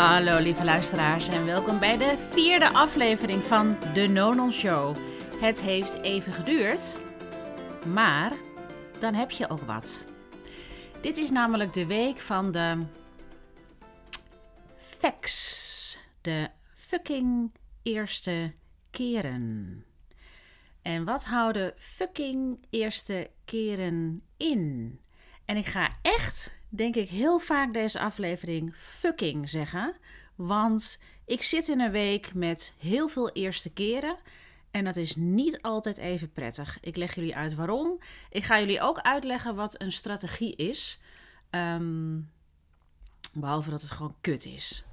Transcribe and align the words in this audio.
Hallo 0.00 0.38
lieve 0.38 0.64
luisteraars 0.64 1.28
en 1.28 1.44
welkom 1.44 1.78
bij 1.78 1.96
de 1.96 2.28
vierde 2.30 2.72
aflevering 2.72 3.44
van 3.44 3.78
de 3.92 4.08
Nonon 4.08 4.52
Show. 4.52 4.96
Het 5.40 5.62
heeft 5.62 6.02
even 6.02 6.32
geduurd, 6.32 6.98
maar 7.86 8.32
dan 9.00 9.14
heb 9.14 9.30
je 9.30 9.48
ook 9.48 9.60
wat. 9.60 10.04
Dit 11.00 11.16
is 11.16 11.30
namelijk 11.30 11.72
de 11.72 11.86
week 11.86 12.18
van 12.18 12.52
de 12.52 12.78
facts, 14.98 15.98
de 16.20 16.48
fucking 16.74 17.52
eerste 17.82 18.54
keren. 18.90 19.84
En 20.82 21.04
wat 21.04 21.24
houden 21.24 21.72
fucking 21.76 22.66
eerste 22.70 23.30
keren 23.44 24.22
in? 24.36 24.98
En 25.44 25.56
ik 25.56 25.66
ga 25.66 25.96
echt, 26.02 26.59
denk 26.70 26.94
ik, 26.94 27.08
heel 27.08 27.38
vaak 27.38 27.72
deze 27.72 27.98
aflevering 27.98 28.74
fucking 28.76 29.48
zeggen. 29.48 29.96
Want 30.34 31.00
ik 31.24 31.42
zit 31.42 31.68
in 31.68 31.80
een 31.80 31.90
week 31.90 32.34
met 32.34 32.74
heel 32.78 33.08
veel 33.08 33.30
eerste 33.30 33.72
keren. 33.72 34.16
En 34.70 34.84
dat 34.84 34.96
is 34.96 35.16
niet 35.16 35.62
altijd 35.62 35.98
even 35.98 36.32
prettig. 36.32 36.78
Ik 36.80 36.96
leg 36.96 37.14
jullie 37.14 37.36
uit 37.36 37.54
waarom. 37.54 37.98
Ik 38.30 38.44
ga 38.44 38.58
jullie 38.58 38.80
ook 38.80 38.98
uitleggen 38.98 39.54
wat 39.54 39.80
een 39.80 39.92
strategie 39.92 40.56
is. 40.56 41.00
Ehm, 41.50 42.18
behalve 43.32 43.70
dat 43.70 43.80
het 43.80 43.90
gewoon 43.90 44.16
kut 44.20 44.44
is. 44.44 44.84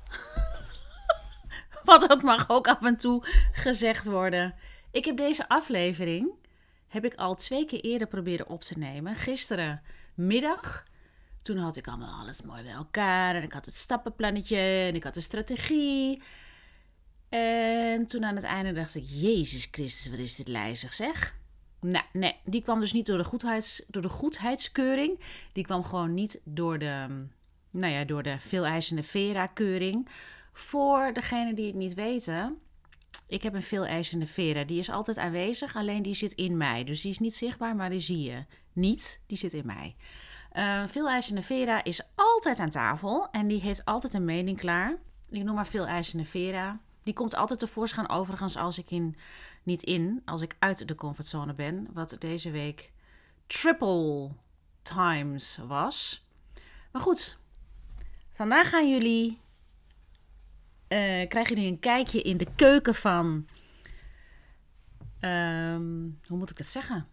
Want 1.84 2.08
dat 2.08 2.22
mag 2.22 2.50
ook 2.50 2.68
af 2.68 2.84
en 2.84 2.98
toe 2.98 3.24
gezegd 3.52 4.06
worden. 4.06 4.56
Ik 4.92 5.06
heb 5.06 5.18
deze 5.18 5.50
aflevering 5.50 6.32
heb 6.88 7.06
ik 7.06 7.16
al 7.16 7.36
twee 7.36 7.66
keer 7.66 7.82
eerder 7.82 8.08
proberen 8.08 8.48
op 8.48 8.62
te 8.62 8.78
nemen. 8.78 9.16
Gisterenmiddag. 9.16 10.86
Toen 11.48 11.58
had 11.58 11.76
ik 11.76 11.88
allemaal 11.88 12.20
alles 12.20 12.42
mooi 12.42 12.64
bij 12.64 12.72
elkaar. 12.72 13.36
En 13.36 13.44
ik 13.44 13.54
had 13.54 13.66
het 13.66 13.76
stappenplannetje. 13.76 14.58
En 14.58 14.96
ik 14.96 15.04
had 15.04 15.14
de 15.14 15.22
strategie. 15.22 16.22
En 17.30 18.08
toen 18.08 18.26
aan 18.26 18.36
het 18.36 18.44
einde 18.44 18.72
dacht 18.72 18.96
ik: 18.96 19.04
Jezus 19.08 19.68
Christus, 19.72 20.10
wat 20.10 20.20
is 20.20 20.36
dit 20.36 20.48
lijzig 20.48 20.94
zeg. 20.94 21.36
Nou, 21.82 22.06
nee, 22.14 22.36
die 22.44 22.62
kwam 22.62 22.80
dus 22.80 22.94
niet 22.94 23.06
door 23.06 23.18
de, 23.18 23.24
goedheids, 23.24 23.84
door 23.88 24.02
de 24.02 24.10
goedheidskeuring. 24.10 25.20
Die 25.52 25.64
kwam 25.64 25.84
gewoon 25.84 26.14
niet 26.14 26.42
door 26.44 26.80
de, 26.80 27.26
nou 27.72 27.94
ja, 27.94 28.04
door 28.04 28.24
de 28.24 28.40
veel 28.40 28.66
eisende 28.66 29.04
Vera-keuring. 29.04 30.08
Voor 30.54 31.14
degenen 31.14 31.56
die 31.56 31.66
het 31.66 31.76
niet 31.76 31.94
weten, 31.94 32.58
ik 33.28 33.44
heb 33.44 33.54
een 33.54 33.64
veel 33.64 33.86
eisende 33.86 34.28
Vera. 34.28 34.64
Die 34.64 34.80
is 34.80 34.90
altijd 34.90 35.18
aanwezig, 35.18 35.76
alleen 35.76 36.02
die 36.04 36.14
zit 36.14 36.32
in 36.32 36.58
mij. 36.58 36.84
Dus 36.84 37.02
die 37.02 37.12
is 37.12 37.20
niet 37.20 37.36
zichtbaar, 37.36 37.76
maar 37.76 37.90
die 37.90 38.00
zie 38.00 38.22
je 38.22 38.46
niet. 38.74 39.24
Die 39.28 39.38
zit 39.38 39.54
in 39.54 39.66
mij. 39.66 39.96
Uh, 40.54 40.88
veel 40.88 41.10
eisende 41.10 41.42
Vera 41.42 41.84
is 41.84 42.02
altijd 42.16 42.60
aan 42.60 42.70
tafel 42.70 43.28
en 43.32 43.48
die 43.48 43.62
heeft 43.62 43.86
altijd 43.86 44.14
een 44.14 44.26
mening 44.26 44.58
klaar. 44.58 44.98
Ik 45.30 45.44
noem 45.44 45.56
maar 45.56 45.68
veel 45.68 45.88
eisende 45.88 46.26
Vera. 46.26 46.80
Die 47.04 47.14
komt 47.14 47.36
altijd 47.36 47.60
tevoorschijn 47.60 48.10
overigens 48.10 48.56
als 48.56 48.78
ik 48.78 48.92
in, 48.92 49.16
niet 49.64 49.84
in, 49.84 50.22
als 50.26 50.42
ik 50.42 50.56
uit 50.60 50.88
de 50.88 50.96
comfortzone 50.96 51.54
ben. 51.54 51.88
Wat 51.94 52.16
deze 52.20 52.52
week 52.52 52.92
triple 53.48 54.32
times 54.82 55.60
was. 55.68 56.26
Maar 56.92 57.02
goed, 57.02 57.38
vandaag 58.34 58.70
gaan 58.70 58.90
jullie 58.90 59.30
uh, 60.90 61.28
krijgen 61.28 61.56
jullie 61.56 61.72
een 61.72 61.80
kijkje 61.80 62.22
in 62.22 62.38
de 62.38 62.48
keuken 62.56 62.96
van. 62.96 63.48
Um, 65.22 66.20
hoe 66.26 66.38
moet 66.38 66.52
ik 66.52 66.58
het 66.58 66.68
zeggen? 66.68 67.08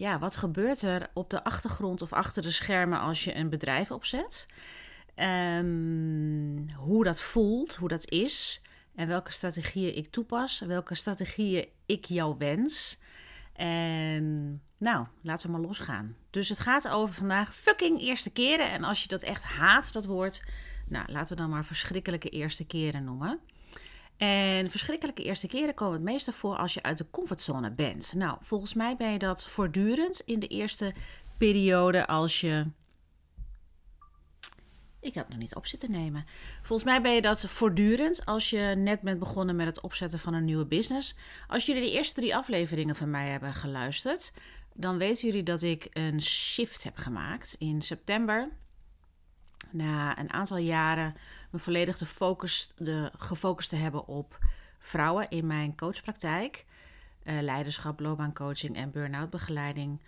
Ja, 0.00 0.18
wat 0.18 0.36
gebeurt 0.36 0.82
er 0.82 1.10
op 1.14 1.30
de 1.30 1.44
achtergrond 1.44 2.02
of 2.02 2.12
achter 2.12 2.42
de 2.42 2.50
schermen 2.50 3.00
als 3.00 3.24
je 3.24 3.34
een 3.34 3.48
bedrijf 3.48 3.90
opzet? 3.90 4.46
Um, 5.16 6.70
hoe 6.70 7.04
dat 7.04 7.20
voelt, 7.20 7.74
hoe 7.76 7.88
dat 7.88 8.10
is. 8.10 8.62
En 8.94 9.08
welke 9.08 9.32
strategieën 9.32 9.96
ik 9.96 10.10
toepas. 10.10 10.60
Welke 10.60 10.94
strategieën 10.94 11.68
ik 11.86 12.04
jou 12.04 12.34
wens. 12.38 12.98
En 13.52 14.60
nou, 14.78 15.06
laten 15.22 15.46
we 15.46 15.52
maar 15.52 15.66
losgaan. 15.66 16.16
Dus 16.30 16.48
het 16.48 16.58
gaat 16.58 16.88
over 16.88 17.14
vandaag 17.14 17.54
fucking 17.54 18.00
eerste 18.00 18.32
keren. 18.32 18.70
En 18.70 18.84
als 18.84 19.02
je 19.02 19.08
dat 19.08 19.22
echt 19.22 19.42
haat, 19.42 19.92
dat 19.92 20.04
woord, 20.04 20.42
nou, 20.88 21.12
laten 21.12 21.36
we 21.36 21.42
dan 21.42 21.50
maar 21.50 21.64
verschrikkelijke 21.64 22.28
eerste 22.28 22.66
keren 22.66 23.04
noemen. 23.04 23.40
En 24.20 24.70
verschrikkelijke 24.70 25.22
eerste 25.22 25.46
keren 25.46 25.74
komen 25.74 25.94
het 25.94 26.02
meeste 26.02 26.32
voor 26.32 26.56
als 26.56 26.74
je 26.74 26.82
uit 26.82 26.98
de 26.98 27.10
comfortzone 27.10 27.70
bent. 27.70 28.14
Nou, 28.16 28.38
volgens 28.40 28.74
mij 28.74 28.96
ben 28.96 29.12
je 29.12 29.18
dat 29.18 29.46
voortdurend 29.46 30.20
in 30.20 30.40
de 30.40 30.46
eerste 30.46 30.94
periode 31.38 32.06
als 32.06 32.40
je. 32.40 32.66
Ik 35.00 35.14
had 35.14 35.22
het 35.22 35.28
nog 35.28 35.38
niet 35.38 35.54
op 35.54 35.66
zitten 35.66 35.90
nemen. 35.90 36.24
Volgens 36.62 36.88
mij 36.88 37.02
ben 37.02 37.12
je 37.12 37.22
dat 37.22 37.44
voortdurend 37.44 38.24
als 38.26 38.50
je 38.50 38.74
net 38.76 39.00
bent 39.00 39.18
begonnen 39.18 39.56
met 39.56 39.66
het 39.66 39.80
opzetten 39.80 40.18
van 40.18 40.34
een 40.34 40.44
nieuwe 40.44 40.66
business. 40.66 41.14
Als 41.46 41.66
jullie 41.66 41.82
de 41.82 41.92
eerste 41.92 42.14
drie 42.14 42.36
afleveringen 42.36 42.96
van 42.96 43.10
mij 43.10 43.28
hebben 43.28 43.54
geluisterd, 43.54 44.32
dan 44.74 44.98
weten 44.98 45.28
jullie 45.28 45.42
dat 45.42 45.62
ik 45.62 45.88
een 45.92 46.22
shift 46.22 46.82
heb 46.82 46.96
gemaakt 46.96 47.56
in 47.58 47.82
september 47.82 48.48
na 49.70 50.18
een 50.18 50.32
aantal 50.32 50.56
jaren 50.56 51.14
me 51.50 51.58
volledig 51.58 51.96
te 51.96 52.06
focus, 52.06 52.72
de, 52.76 53.10
gefocust 53.18 53.68
te 53.68 53.76
hebben 53.76 54.06
op 54.06 54.38
vrouwen 54.78 55.30
in 55.30 55.46
mijn 55.46 55.76
coachpraktijk, 55.76 56.64
uh, 57.24 57.40
leiderschap, 57.40 58.00
loopbaancoaching 58.00 58.76
en 58.76 58.90
burn-out 58.90 59.30
begeleiding, 59.30 60.00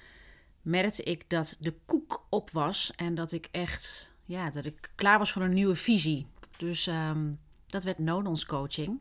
merkte 0.62 1.02
ik 1.02 1.30
dat 1.30 1.56
de 1.60 1.74
koek 1.84 2.26
op 2.28 2.50
was 2.50 2.92
en 2.96 3.14
dat 3.14 3.32
ik 3.32 3.48
echt, 3.50 4.14
ja, 4.24 4.50
dat 4.50 4.64
ik 4.64 4.90
klaar 4.94 5.18
was 5.18 5.32
voor 5.32 5.42
een 5.42 5.52
nieuwe 5.52 5.76
visie. 5.76 6.26
Dus 6.56 6.86
um, 6.86 7.38
dat 7.66 7.84
werd 7.84 7.98
Nonons 7.98 8.46
Coaching. 8.46 9.00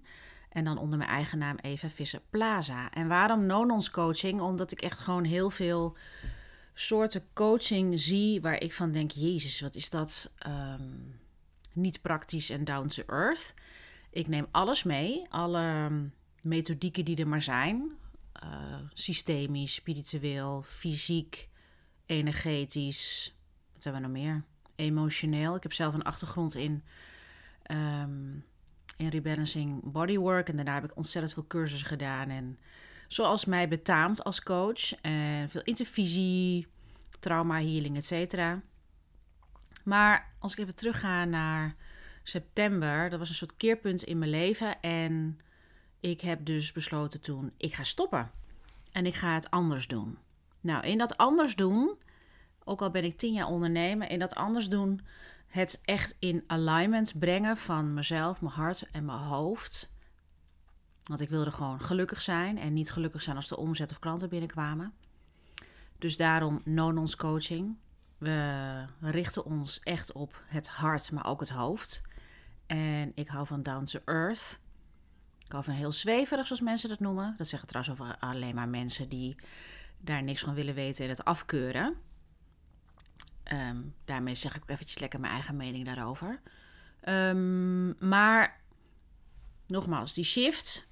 En 0.49 0.63
dan 0.63 0.77
onder 0.77 0.97
mijn 0.97 1.09
eigen 1.09 1.37
naam 1.37 1.57
Eva 1.61 1.89
Visser 1.89 2.21
Plaza. 2.29 2.91
En 2.91 3.07
waarom 3.07 3.45
Nonons 3.45 3.91
Coaching? 3.91 4.41
Omdat 4.41 4.71
ik 4.71 4.81
echt 4.81 4.99
gewoon 4.99 5.23
heel 5.23 5.49
veel 5.49 5.97
soorten 6.73 7.23
coaching 7.33 7.99
zie 7.99 8.41
waar 8.41 8.61
ik 8.61 8.73
van 8.73 8.91
denk: 8.91 9.11
Jezus, 9.11 9.61
wat 9.61 9.75
is 9.75 9.89
dat 9.89 10.31
um, 10.47 11.19
niet 11.73 12.01
praktisch 12.01 12.49
en 12.49 12.63
down 12.63 12.87
to 12.87 13.03
earth. 13.07 13.53
Ik 14.09 14.27
neem 14.27 14.47
alles 14.51 14.83
mee, 14.83 15.25
alle 15.29 15.89
methodieken 16.41 17.05
die 17.05 17.17
er 17.17 17.27
maar 17.27 17.41
zijn. 17.41 17.91
Uh, 18.43 18.75
systemisch, 18.93 19.73
spiritueel, 19.73 20.61
fysiek, 20.61 21.49
energetisch. 22.05 23.35
Wat 23.73 23.83
hebben 23.83 24.01
we 24.01 24.07
nog 24.07 24.17
meer? 24.17 24.43
Emotioneel. 24.75 25.55
Ik 25.55 25.63
heb 25.63 25.73
zelf 25.73 25.93
een 25.93 26.03
achtergrond 26.03 26.55
in, 26.55 26.83
um, 27.71 28.45
in 28.97 29.07
rebalancing 29.07 29.91
bodywork. 29.91 30.49
En 30.49 30.55
daarna 30.55 30.73
heb 30.73 30.83
ik 30.83 30.95
ontzettend 30.95 31.33
veel 31.33 31.47
cursussen 31.47 31.87
gedaan. 31.87 32.29
En 32.29 32.59
zoals 33.07 33.45
mij 33.45 33.67
betaamt 33.67 34.23
als 34.23 34.43
coach. 34.43 34.93
En 35.01 35.49
veel 35.49 35.63
intervisie, 35.63 36.67
trauma 37.19 37.55
healing, 37.55 37.97
et. 37.97 38.35
Maar 39.83 40.33
als 40.39 40.51
ik 40.51 40.59
even 40.59 40.75
terugga 40.75 41.25
naar 41.25 41.75
september, 42.23 43.09
dat 43.09 43.19
was 43.19 43.29
een 43.29 43.35
soort 43.35 43.57
keerpunt 43.57 44.03
in 44.03 44.19
mijn 44.19 44.31
leven. 44.31 44.81
En 44.81 45.39
ik 45.99 46.21
heb 46.21 46.45
dus 46.45 46.71
besloten 46.71 47.21
toen, 47.21 47.51
ik 47.57 47.73
ga 47.73 47.83
stoppen. 47.83 48.31
En 48.91 49.05
ik 49.05 49.15
ga 49.15 49.33
het 49.33 49.49
anders 49.49 49.87
doen. 49.87 50.17
Nou, 50.61 50.85
in 50.85 50.97
dat 50.97 51.17
anders 51.17 51.55
doen, 51.55 51.97
ook 52.63 52.81
al 52.81 52.91
ben 52.91 53.03
ik 53.03 53.17
tien 53.17 53.33
jaar 53.33 53.47
ondernemer, 53.47 54.09
in 54.09 54.19
dat 54.19 54.35
anders 54.35 54.69
doen, 54.69 55.01
het 55.47 55.81
echt 55.83 56.15
in 56.19 56.43
alignment 56.47 57.19
brengen 57.19 57.57
van 57.57 57.93
mezelf, 57.93 58.41
mijn 58.41 58.53
hart 58.53 58.89
en 58.91 59.05
mijn 59.05 59.17
hoofd. 59.17 59.91
Want 61.03 61.21
ik 61.21 61.29
wilde 61.29 61.51
gewoon 61.51 61.81
gelukkig 61.81 62.21
zijn 62.21 62.57
en 62.57 62.73
niet 62.73 62.91
gelukkig 62.91 63.21
zijn 63.21 63.35
als 63.35 63.47
de 63.47 63.57
omzet 63.57 63.91
of 63.91 63.99
klanten 63.99 64.29
binnenkwamen. 64.29 64.93
Dus 65.97 66.17
daarom 66.17 66.61
non-ons 66.65 67.15
coaching. 67.15 67.77
We 68.21 68.85
richten 68.99 69.45
ons 69.45 69.79
echt 69.79 70.11
op 70.11 70.43
het 70.47 70.67
hart, 70.67 71.11
maar 71.11 71.25
ook 71.25 71.39
het 71.39 71.49
hoofd. 71.49 72.01
En 72.65 73.11
ik 73.15 73.27
hou 73.27 73.47
van 73.47 73.63
down 73.63 73.83
to 73.83 73.99
earth. 74.05 74.59
Ik 75.45 75.51
hou 75.51 75.63
van 75.63 75.73
heel 75.73 75.91
zweverig, 75.91 76.47
zoals 76.47 76.61
mensen 76.61 76.89
dat 76.89 76.99
noemen. 76.99 77.33
Dat 77.37 77.47
zeggen 77.47 77.67
trouwens 77.67 77.99
over 77.99 78.17
alleen 78.19 78.55
maar 78.55 78.69
mensen 78.69 79.09
die 79.09 79.35
daar 79.97 80.23
niks 80.23 80.41
van 80.41 80.53
willen 80.53 80.73
weten 80.73 81.03
en 81.03 81.09
het 81.09 81.25
afkeuren. 81.25 81.95
Ehm, 83.43 83.81
daarmee 84.05 84.35
zeg 84.35 84.55
ik 84.55 84.61
ook 84.61 84.69
eventjes 84.69 84.99
lekker 84.99 85.19
mijn 85.19 85.33
eigen 85.33 85.55
mening 85.55 85.85
daarover. 85.85 86.41
Um, 87.09 88.07
maar 88.09 88.61
nogmaals, 89.67 90.13
die 90.13 90.23
shift. 90.23 90.87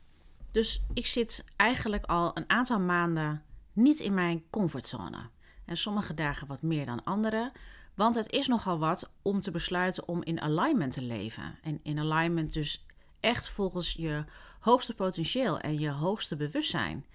Dus 0.51 0.81
ik 0.93 1.05
zit 1.05 1.45
eigenlijk 1.55 2.05
al 2.05 2.37
een 2.37 2.49
aantal 2.49 2.79
maanden 2.79 3.43
niet 3.73 3.99
in 3.99 4.13
mijn 4.13 4.43
comfortzone. 4.49 5.29
En 5.69 5.77
sommige 5.77 6.13
dagen 6.13 6.47
wat 6.47 6.61
meer 6.61 6.85
dan 6.85 7.03
andere. 7.03 7.51
Want 7.95 8.15
het 8.15 8.29
is 8.29 8.47
nogal 8.47 8.79
wat 8.79 9.11
om 9.21 9.41
te 9.41 9.51
besluiten 9.51 10.07
om 10.07 10.23
in 10.23 10.41
alignment 10.41 10.93
te 10.93 11.01
leven. 11.01 11.57
En 11.61 11.79
in 11.83 11.99
alignment 11.99 12.53
dus 12.53 12.85
echt 13.19 13.49
volgens 13.49 13.93
je 13.93 14.23
hoogste 14.59 14.95
potentieel 14.95 15.59
en 15.59 15.79
je 15.79 15.89
hoogste 15.89 16.35
bewustzijn. 16.35 17.05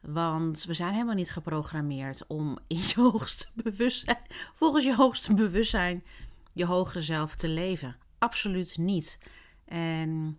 Want 0.00 0.64
we 0.64 0.74
zijn 0.74 0.92
helemaal 0.92 1.14
niet 1.14 1.30
geprogrammeerd 1.30 2.26
om 2.26 2.58
in 2.66 2.76
je 2.76 3.00
hoogste 3.10 3.46
bewustzijn, 3.54 4.22
volgens 4.54 4.84
je 4.84 4.94
hoogste 4.94 5.34
bewustzijn, 5.34 6.04
je 6.52 6.64
hogere 6.64 7.02
zelf 7.02 7.34
te 7.34 7.48
leven. 7.48 7.96
absoluut 8.18 8.78
niet. 8.78 9.18
En 9.64 10.38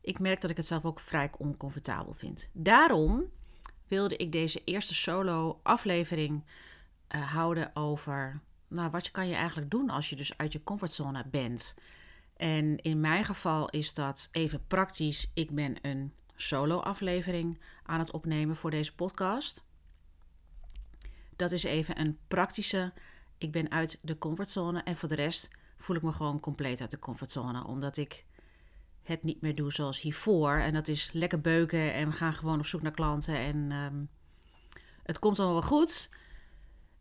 ik 0.00 0.18
merk 0.18 0.40
dat 0.40 0.50
ik 0.50 0.56
het 0.56 0.66
zelf 0.66 0.84
ook 0.84 1.00
vrij 1.00 1.30
oncomfortabel 1.38 2.14
vind. 2.14 2.48
Daarom 2.52 3.24
wilde 3.88 4.16
ik 4.16 4.32
deze 4.32 4.62
eerste 4.64 4.94
solo-aflevering 4.94 6.44
uh, 7.14 7.32
houden 7.32 7.76
over 7.76 8.40
nou, 8.68 8.90
wat 8.90 9.10
kan 9.10 9.28
je 9.28 9.34
eigenlijk 9.34 9.70
doen 9.70 9.90
als 9.90 10.10
je 10.10 10.16
dus 10.16 10.38
uit 10.38 10.52
je 10.52 10.62
comfortzone 10.62 11.24
bent. 11.30 11.74
En 12.36 12.76
in 12.76 13.00
mijn 13.00 13.24
geval 13.24 13.68
is 13.68 13.94
dat 13.94 14.28
even 14.32 14.66
praktisch. 14.66 15.30
Ik 15.34 15.50
ben 15.50 15.76
een 15.82 16.12
solo-aflevering 16.34 17.60
aan 17.82 17.98
het 17.98 18.10
opnemen 18.10 18.56
voor 18.56 18.70
deze 18.70 18.94
podcast. 18.94 19.66
Dat 21.36 21.52
is 21.52 21.64
even 21.64 22.00
een 22.00 22.18
praktische. 22.28 22.92
Ik 23.38 23.52
ben 23.52 23.70
uit 23.70 23.98
de 24.02 24.18
comfortzone 24.18 24.82
en 24.82 24.96
voor 24.96 25.08
de 25.08 25.14
rest 25.14 25.50
voel 25.78 25.96
ik 25.96 26.02
me 26.02 26.12
gewoon 26.12 26.40
compleet 26.40 26.80
uit 26.80 26.90
de 26.90 26.98
comfortzone, 26.98 27.64
omdat 27.64 27.96
ik 27.96 28.24
het 29.02 29.22
niet 29.22 29.40
meer 29.40 29.54
doe 29.54 29.72
zoals 29.72 30.00
hiervoor. 30.00 30.56
En 30.56 30.72
dat 30.72 30.88
is 30.88 31.10
lekker 31.12 31.40
beuken 31.40 31.94
en 31.94 32.08
we 32.08 32.16
gaan 32.16 32.34
gewoon 32.34 32.58
op 32.58 32.66
zoek 32.66 32.82
naar 32.82 32.92
klanten 32.92 33.36
en 33.36 33.66
ehm, 33.70 34.04
het 35.02 35.18
komt 35.18 35.38
allemaal 35.38 35.60
wel 35.60 35.68
goed. 35.68 36.08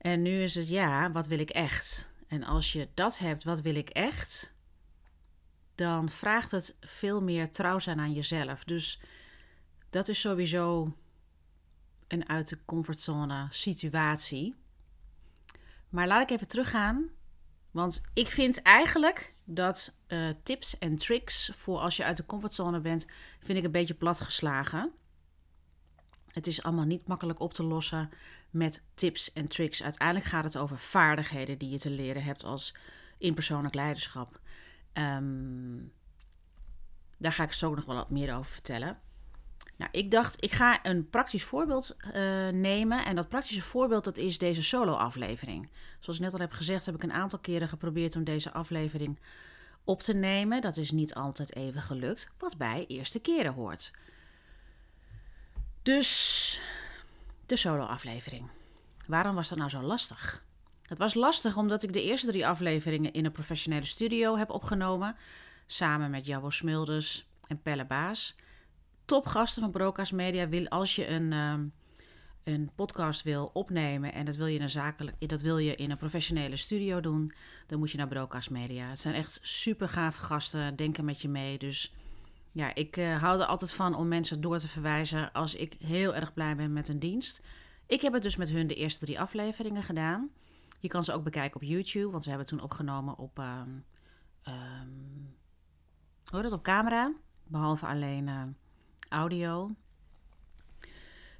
En 0.06 0.22
nu 0.22 0.42
is 0.42 0.56
het 0.56 0.69
ja, 0.69 1.12
wat 1.12 1.28
wil 1.28 1.40
ik 1.40 1.50
echt? 1.50 2.10
En 2.28 2.44
als 2.44 2.74
je 2.74 2.90
dat 2.94 3.18
hebt, 3.18 3.44
wat 3.44 3.62
wil 3.62 3.75
ik 3.75 3.90
echt? 3.90 4.54
Dan 5.75 6.10
vraagt 6.10 6.52
het 6.52 6.78
veel 6.80 7.22
meer 7.22 7.52
trouw 7.52 7.80
zijn 7.80 8.00
aan 8.00 8.13
jezelf. 8.13 8.63
Dus 8.63 9.00
dat 9.90 10.07
is 10.07 10.19
sowieso 10.19 10.96
een 12.07 12.30
uit 12.30 12.50
de 12.50 12.57
comfortzone 12.66 13.48
situatie. 13.50 14.56
Maar 15.90 16.07
laat 16.07 16.22
ik 16.22 16.30
even 16.30 16.48
teruggaan. 16.48 17.10
Want 17.72 18.02
ik 18.13 18.30
vind 18.30 18.62
eigenlijk 18.62 19.34
dat 19.44 19.98
uh, 20.07 20.30
tips 20.44 20.78
en 20.78 20.96
tricks 20.96 21.52
voor 21.56 21.80
als 21.80 21.98
je 21.98 22.04
uit 22.04 22.18
de 22.18 22.25
comfortzone 22.25 22.80
bent, 22.80 23.06
vind 23.40 23.57
ik 23.57 23.63
een 23.63 23.72
beetje 23.72 23.94
platgeslagen. 23.94 24.92
Het 26.35 26.47
is 26.47 26.63
allemaal 26.63 26.85
niet 26.85 27.07
makkelijk 27.07 27.39
op 27.39 27.53
te 27.53 27.63
lossen 27.63 28.09
met 28.49 28.83
tips 28.93 29.33
en 29.33 29.47
tricks. 29.47 29.83
Uiteindelijk 29.83 30.27
gaat 30.27 30.43
het 30.43 30.57
over 30.57 30.79
vaardigheden 30.79 31.57
die 31.57 31.69
je 31.69 31.79
te 31.79 31.89
leren 31.89 32.23
hebt 32.23 32.43
als 32.43 32.75
in 33.17 33.33
persoonlijk 33.33 33.73
leiderschap. 33.73 34.39
Um, 34.93 35.91
daar 37.17 37.33
ga 37.33 37.43
ik 37.43 37.53
zo 37.53 37.75
nog 37.75 37.85
wel 37.85 37.95
wat 37.95 38.09
meer 38.09 38.35
over 38.35 38.51
vertellen. 38.51 38.99
Nou, 39.77 39.91
ik 39.91 40.11
dacht, 40.11 40.43
ik 40.43 40.51
ga 40.51 40.85
een 40.85 41.09
praktisch 41.09 41.43
voorbeeld 41.43 41.95
uh, 42.05 42.13
nemen. 42.49 43.05
En 43.05 43.15
dat 43.15 43.29
praktische 43.29 43.61
voorbeeld, 43.61 44.03
dat 44.03 44.17
is 44.17 44.37
deze 44.37 44.63
solo-aflevering. 44.63 45.69
Zoals 45.99 46.17
ik 46.17 46.23
net 46.23 46.33
al 46.33 46.39
heb 46.39 46.51
gezegd, 46.51 46.85
heb 46.85 46.95
ik 46.95 47.03
een 47.03 47.13
aantal 47.13 47.39
keren 47.39 47.67
geprobeerd 47.67 48.15
om 48.15 48.23
deze 48.23 48.51
aflevering 48.51 49.19
op 49.83 50.01
te 50.01 50.13
nemen. 50.13 50.61
Dat 50.61 50.77
is 50.77 50.91
niet 50.91 51.13
altijd 51.13 51.55
even 51.55 51.81
gelukt, 51.81 52.29
wat 52.37 52.57
bij 52.57 52.85
eerste 52.87 53.19
keren 53.19 53.53
hoort. 53.53 53.91
Dus 55.85 56.61
de 57.45 57.55
solo-aflevering. 57.55 58.49
Waarom 59.07 59.35
was 59.35 59.49
dat 59.49 59.57
nou 59.57 59.69
zo 59.69 59.81
lastig? 59.81 60.43
Het 60.81 60.97
was 60.97 61.13
lastig 61.13 61.57
omdat 61.57 61.83
ik 61.83 61.93
de 61.93 62.03
eerste 62.03 62.27
drie 62.27 62.47
afleveringen 62.47 63.13
in 63.13 63.25
een 63.25 63.31
professionele 63.31 63.85
studio 63.85 64.37
heb 64.37 64.49
opgenomen. 64.49 65.15
Samen 65.65 66.11
met 66.11 66.25
Jabbo 66.25 66.49
Smulders 66.49 67.25
en 67.47 67.61
Pelle 67.61 67.85
Baas. 67.85 68.35
Topgasten 69.05 69.61
van 69.61 69.71
Broca's 69.71 70.11
Media. 70.11 70.49
Wil, 70.49 70.67
als 70.67 70.95
je 70.95 71.07
een, 71.07 71.33
um, 71.33 71.73
een 72.43 72.71
podcast 72.75 73.23
wil 73.23 73.49
opnemen 73.53 74.13
en 74.13 74.25
dat 74.25 74.35
wil, 74.35 74.47
je 74.47 74.55
in 74.55 74.61
een 74.61 74.69
zakelijk, 74.69 75.29
dat 75.29 75.41
wil 75.41 75.57
je 75.57 75.75
in 75.75 75.91
een 75.91 75.97
professionele 75.97 76.57
studio 76.57 76.99
doen, 76.99 77.33
dan 77.67 77.79
moet 77.79 77.91
je 77.91 77.97
naar 77.97 78.07
Broca's 78.07 78.49
Media. 78.49 78.89
Het 78.89 78.99
zijn 78.99 79.15
echt 79.15 79.39
super 79.41 79.89
gave 79.89 80.21
gasten, 80.21 80.75
denken 80.75 81.05
met 81.05 81.21
je 81.21 81.29
mee. 81.29 81.57
Dus 81.57 81.93
ja, 82.56 82.75
ik 82.75 82.98
uh, 82.98 83.22
hou 83.22 83.40
er 83.40 83.46
altijd 83.46 83.74
van 83.74 83.96
om 83.96 84.07
mensen 84.07 84.42
door 84.42 84.57
te 84.57 84.68
verwijzen 84.68 85.31
als 85.31 85.56
ik 85.56 85.75
heel 85.86 86.16
erg 86.16 86.34
blij 86.34 86.56
ben 86.56 86.74
met 86.74 86.90
een 86.90 87.00
dienst. 87.00 87.46
Ik 87.88 88.02
heb 88.02 88.13
het 88.13 88.24
dus 88.24 88.36
met 88.36 88.50
hun 88.50 88.68
de 88.68 88.75
eerste 88.75 89.06
drie 89.06 89.19
afleveringen 89.19 89.84
gedaan. 89.84 90.30
Je 90.80 90.88
kan 90.88 91.04
ze 91.04 91.13
ook 91.13 91.24
bekijken 91.24 91.56
op 91.62 91.68
YouTube, 91.68 92.12
want 92.12 92.24
we 92.24 92.30
hebben 92.30 92.48
toen 92.48 92.62
opgenomen 92.62 93.18
op, 93.18 93.38
um, 93.38 93.86
um, 94.48 95.36
hoor 96.24 96.42
dat, 96.42 96.52
op 96.52 96.63
camera. 96.63 97.13
Behalve 97.44 97.86
alleen 97.86 98.28
uh, 98.28 98.44
audio. 99.10 99.72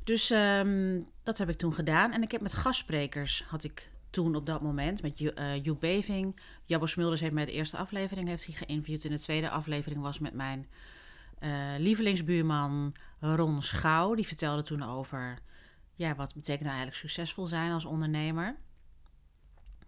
Dus 0.04 0.30
um, 0.30 1.06
dat 1.24 1.38
heb 1.38 1.50
ik 1.50 1.58
toen 1.58 1.74
gedaan. 1.74 2.12
En 2.12 2.22
ik 2.22 2.32
heb 2.32 2.42
met 2.42 2.54
gastsprekers, 2.54 3.44
had 3.44 3.64
ik 3.64 3.92
toen 4.10 4.36
op 4.36 4.46
dat 4.46 4.62
moment, 4.62 5.02
met 5.02 5.20
uh, 5.20 5.78
Beving. 5.80 6.40
Jabbo 6.66 6.86
Smulders 6.86 7.22
heeft 7.22 7.34
mij 7.34 7.46
de 7.46 7.52
eerste 7.52 7.78
aflevering 7.78 8.28
heeft 8.28 8.48
geïnterviewd. 8.50 9.04
En 9.04 9.12
de 9.12 9.20
tweede 9.20 9.50
aflevering 9.50 10.02
was 10.02 10.20
met 10.20 10.34
mijn 10.34 10.68
uh, 11.40 11.74
lievelingsbuurman 11.78 12.96
Ron 13.20 13.62
Schouw. 13.62 14.16
Die 14.16 14.28
vertelde 14.28 14.64
toen 14.64 14.84
over 14.84 15.40
ja, 15.96 16.16
wat 16.16 16.34
betekent 16.34 16.64
nou 16.64 16.76
eigenlijk 16.76 16.98
succesvol 16.98 17.46
zijn 17.46 17.72
als 17.72 17.86
ondernemer. 17.86 18.56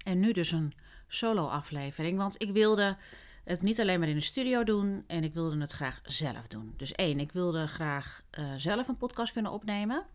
En 0.06 0.20
nu 0.20 0.32
dus 0.32 0.52
een 0.52 0.74
solo-aflevering, 1.08 2.18
want 2.18 2.42
ik 2.42 2.52
wilde 2.52 2.98
het 3.44 3.62
niet 3.62 3.80
alleen 3.80 4.00
maar 4.00 4.08
in 4.08 4.16
de 4.16 4.22
studio 4.22 4.64
doen 4.64 5.04
en 5.08 5.24
ik 5.24 5.34
wilde 5.34 5.60
het 5.60 5.72
graag 5.72 6.02
zelf 6.04 6.48
doen. 6.48 6.74
Dus 6.78 6.92
één, 6.92 7.20
ik 7.20 7.32
wilde 7.32 7.68
graag 7.68 8.24
uh, 8.40 8.54
zelf 8.58 8.88
een 8.88 8.98
podcast 8.98 9.34
kunnen 9.34 9.52
opnemen. 9.52 10.06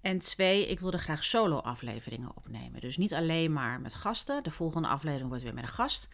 En 0.00 0.18
twee, 0.18 0.66
ik 0.66 0.80
wilde 0.80 0.98
graag 0.98 1.24
solo-afleveringen 1.24 2.30
opnemen. 2.34 2.80
Dus 2.80 2.96
niet 2.96 3.14
alleen 3.14 3.52
maar 3.52 3.80
met 3.80 3.94
gasten. 3.94 4.42
De 4.42 4.50
volgende 4.50 4.88
aflevering 4.88 5.28
wordt 5.28 5.42
weer 5.42 5.54
met 5.54 5.62
een 5.62 5.68
gast. 5.68 6.08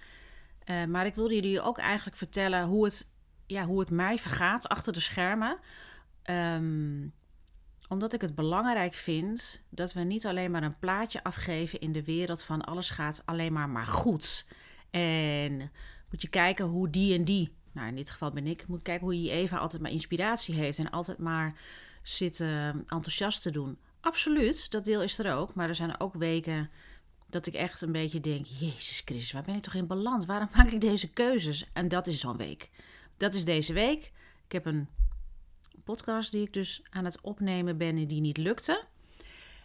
Uh, 0.70 0.84
maar 0.84 1.06
ik 1.06 1.14
wilde 1.14 1.34
jullie 1.34 1.60
ook 1.60 1.78
eigenlijk 1.78 2.16
vertellen 2.16 2.66
hoe 2.66 2.84
het, 2.84 3.08
ja, 3.52 3.64
hoe 3.64 3.80
het 3.80 3.90
mij 3.90 4.18
vergaat 4.18 4.68
achter 4.68 4.92
de 4.92 5.00
schermen. 5.00 5.58
Um, 6.30 7.12
omdat 7.88 8.12
ik 8.12 8.20
het 8.20 8.34
belangrijk 8.34 8.94
vind 8.94 9.62
dat 9.68 9.92
we 9.92 10.00
niet 10.00 10.26
alleen 10.26 10.50
maar 10.50 10.62
een 10.62 10.78
plaatje 10.78 11.24
afgeven 11.24 11.80
in 11.80 11.92
de 11.92 12.04
wereld 12.04 12.42
van 12.42 12.62
alles 12.62 12.90
gaat 12.90 13.22
alleen 13.24 13.52
maar 13.52 13.68
maar 13.68 13.86
goed. 13.86 14.46
En 14.90 15.70
moet 16.10 16.22
je 16.22 16.28
kijken 16.28 16.64
hoe 16.64 16.90
die 16.90 17.14
en 17.14 17.24
die, 17.24 17.56
nou 17.72 17.88
in 17.88 17.94
dit 17.94 18.10
geval 18.10 18.30
ben 18.30 18.46
ik, 18.46 18.66
moet 18.66 18.82
kijken 18.82 19.04
hoe 19.04 19.22
je 19.22 19.30
Eva 19.30 19.56
altijd 19.56 19.82
maar 19.82 19.90
inspiratie 19.90 20.54
heeft 20.54 20.78
en 20.78 20.90
altijd 20.90 21.18
maar 21.18 21.60
zit 22.02 22.40
enthousiast 22.40 23.42
te 23.42 23.50
doen. 23.50 23.78
Absoluut, 24.00 24.70
dat 24.70 24.84
deel 24.84 25.02
is 25.02 25.18
er 25.18 25.34
ook. 25.34 25.54
Maar 25.54 25.68
er 25.68 25.74
zijn 25.74 26.00
ook 26.00 26.14
weken 26.14 26.70
dat 27.26 27.46
ik 27.46 27.54
echt 27.54 27.80
een 27.80 27.92
beetje 27.92 28.20
denk: 28.20 28.46
Jezus 28.46 29.02
Christus, 29.04 29.32
waar 29.32 29.42
ben 29.42 29.54
ik 29.54 29.62
toch 29.62 29.74
in 29.74 29.86
balans? 29.86 30.26
Waarom 30.26 30.48
maak 30.56 30.70
ik 30.70 30.80
deze 30.80 31.08
keuzes? 31.08 31.70
En 31.72 31.88
dat 31.88 32.06
is 32.06 32.20
zo'n 32.20 32.36
week. 32.36 32.70
Dat 33.22 33.34
is 33.34 33.44
deze 33.44 33.72
week. 33.72 34.12
Ik 34.44 34.52
heb 34.52 34.66
een 34.66 34.88
podcast 35.84 36.32
die 36.32 36.46
ik 36.46 36.52
dus 36.52 36.82
aan 36.90 37.04
het 37.04 37.20
opnemen 37.20 37.78
ben 37.78 37.96
en 37.96 38.06
die 38.06 38.20
niet 38.20 38.36
lukte. 38.36 38.84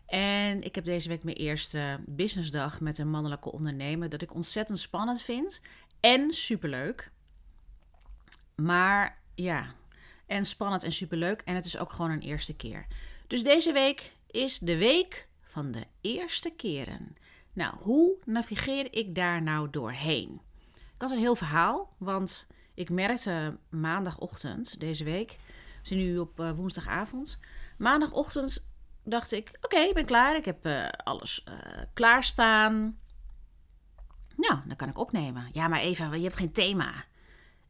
En 0.06 0.64
ik 0.64 0.76
heb 0.76 0.86
deze 0.86 1.10
week 1.10 1.24
mijn 1.24 1.36
eerste 1.36 2.00
businessdag 2.06 2.80
met 2.80 2.98
een 2.98 3.10
mannelijke 3.10 3.52
ondernemer. 3.52 4.10
Dat 4.10 4.22
ik 4.22 4.34
ontzettend 4.34 4.80
spannend 4.80 5.22
vind 5.22 5.62
en 6.00 6.34
superleuk. 6.34 7.12
Maar 8.56 9.22
ja, 9.36 9.74
en 10.26 10.46
spannend 10.46 10.84
en 10.84 10.92
superleuk. 10.92 11.42
En 11.42 11.56
het 11.56 11.66
is 11.66 11.78
ook 11.78 11.92
gewoon 11.92 12.12
een 12.12 12.22
eerste 12.22 12.56
keer. 12.56 12.88
Dus 13.28 13.44
deze 13.44 13.72
week 13.72 14.12
is 14.32 14.60
de 14.60 14.78
week 14.78 15.28
van 15.42 15.72
de 15.72 15.84
eerste 16.02 16.50
keren. 16.50 17.16
Nou, 17.54 17.76
hoe 17.80 18.18
navigeer 18.26 18.94
ik 18.94 19.16
daar 19.16 19.42
nou 19.42 19.70
doorheen? 19.70 20.42
Ik 20.74 21.02
had 21.02 21.12
een 21.12 21.20
heel 21.20 21.36
verhaal, 21.36 21.94
want 21.98 22.48
ik 22.78 22.90
merkte 22.90 23.58
maandagochtend 23.70 24.80
deze 24.80 25.04
week 25.04 25.38
we 25.82 25.88
zijn 25.88 26.00
nu 26.00 26.18
op 26.18 26.40
uh, 26.40 26.52
woensdagavond. 26.52 27.40
Maandagochtend 27.78 28.68
dacht 29.04 29.32
ik: 29.32 29.58
Oké, 29.62 29.78
ik 29.78 29.94
ben 29.94 30.06
klaar. 30.06 30.36
Ik 30.36 30.46
heb 30.46 30.66
uh, 30.66 30.88
alles 31.04 31.46
uh, 31.50 31.56
klaarstaan. 31.94 33.00
Nou, 34.36 34.60
dan 34.66 34.76
kan 34.76 34.90
ik 34.90 34.98
opnemen. 34.98 35.50
Ja, 35.52 35.68
maar 35.68 35.80
even, 35.80 36.18
je 36.18 36.24
hebt 36.24 36.36
geen 36.36 36.52
thema. 36.52 36.92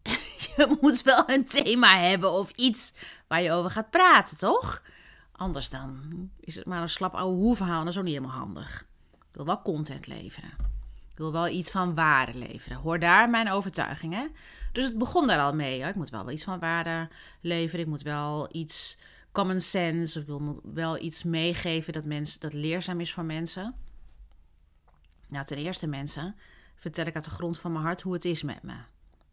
je 0.56 0.78
moet 0.82 1.02
wel 1.02 1.30
een 1.30 1.46
thema 1.46 1.98
hebben 1.98 2.32
of 2.32 2.52
iets 2.52 2.94
waar 3.28 3.42
je 3.42 3.52
over 3.52 3.72
gaat 3.72 3.90
praten, 3.90 4.38
toch? 4.38 4.84
Anders 5.32 5.70
dan 5.70 6.12
is 6.40 6.56
het 6.56 6.66
maar 6.66 6.82
een 6.82 6.90
slap 6.90 7.14
oude 7.14 7.42
hoeverhaal. 7.42 7.80
Dat 7.84 7.94
is 7.94 7.98
ook 7.98 8.04
niet 8.04 8.16
helemaal 8.16 8.38
handig. 8.38 8.86
Ik 9.12 9.36
wil 9.36 9.46
wel 9.46 9.62
content 9.62 10.08
leveren. 10.08 10.77
Ik 11.18 11.24
wil 11.24 11.32
wel 11.32 11.48
iets 11.48 11.72
van 11.72 11.96
waarde 11.96 12.38
leveren. 12.38 12.78
Hoor 12.78 13.00
daar 13.00 13.30
mijn 13.30 13.52
overtuigingen. 13.52 14.32
Dus 14.72 14.86
het 14.86 14.98
begon 14.98 15.28
daar 15.28 15.40
al 15.40 15.54
mee. 15.54 15.80
Ik 15.80 15.96
moet 15.96 16.10
wel 16.10 16.32
iets 16.32 16.44
van 16.44 16.60
waarde 16.60 17.10
leveren. 17.42 17.86
Ik 17.86 17.92
moet 17.92 18.02
wel 18.02 18.50
iets 18.52 18.98
common 19.32 19.60
sense. 19.60 20.20
Ik 20.20 20.26
wil 20.26 20.62
wel 20.64 20.98
iets 20.98 21.24
meegeven 21.24 21.94
dat, 21.94 22.06
mensen, 22.06 22.40
dat 22.40 22.54
leerzaam 22.54 23.00
is 23.00 23.14
voor 23.14 23.26
mensen. 23.26 23.76
Nou, 25.28 25.46
ten 25.46 25.58
eerste 25.58 25.88
mensen 25.88 26.36
vertel 26.76 27.06
ik 27.06 27.16
uit 27.16 27.26
de 27.26 27.30
grond 27.30 27.60
van 27.60 27.72
mijn 27.72 27.86
hart 27.86 28.02
hoe 28.02 28.14
het 28.14 28.26
is 28.26 28.44
met 28.44 28.64
me. 28.64 28.76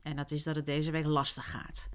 En 0.02 0.16
dat 0.16 0.30
is 0.30 0.42
dat 0.42 0.56
het 0.56 0.66
deze 0.66 0.90
week 0.90 1.06
lastig 1.06 1.50
gaat. 1.50 1.88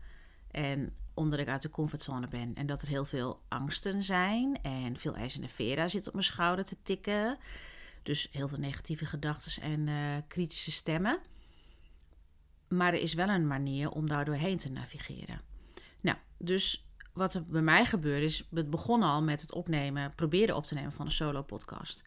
En 0.52 0.94
omdat 1.14 1.40
ik 1.40 1.48
uit 1.48 1.62
de 1.62 1.70
comfortzone 1.70 2.28
ben. 2.28 2.56
En 2.56 2.66
dat 2.66 2.82
er 2.82 2.88
heel 2.88 3.06
veel 3.06 3.42
angsten 3.48 4.04
zijn. 4.04 4.62
En 4.62 4.98
veel 4.98 5.16
ijzende 5.16 5.50
vera 5.50 5.88
zit 5.88 6.08
op 6.08 6.14
mijn 6.14 6.26
schouder 6.26 6.66
te 6.66 6.78
tikken. 6.84 7.38
Dus 8.10 8.28
heel 8.32 8.48
veel 8.48 8.58
negatieve 8.58 9.06
gedachten 9.06 9.62
en 9.62 9.88
uh, 9.88 10.16
kritische 10.28 10.72
stemmen. 10.72 11.20
Maar 12.68 12.94
er 12.94 13.02
is 13.02 13.14
wel 13.14 13.30
een 13.30 13.48
manier 13.48 13.90
om 13.90 14.08
daar 14.08 14.26
doorheen 14.26 14.58
te 14.58 14.72
navigeren. 14.72 15.42
Nou, 16.02 16.18
dus 16.38 16.88
wat 17.14 17.34
er 17.34 17.44
bij 17.46 17.62
mij 17.62 17.86
gebeurde 17.86 18.26
is, 18.26 18.48
het 18.54 18.70
begon 18.70 19.04
al 19.04 19.22
met 19.22 19.42
het 19.42 19.54
opnemen, 19.54 20.16
proberen 20.16 20.56
op 20.56 20.66
te 20.66 20.74
nemen 20.74 20.92
van 20.92 21.06
een 21.06 21.12
solo 21.12 21.42
podcast. 21.42 22.04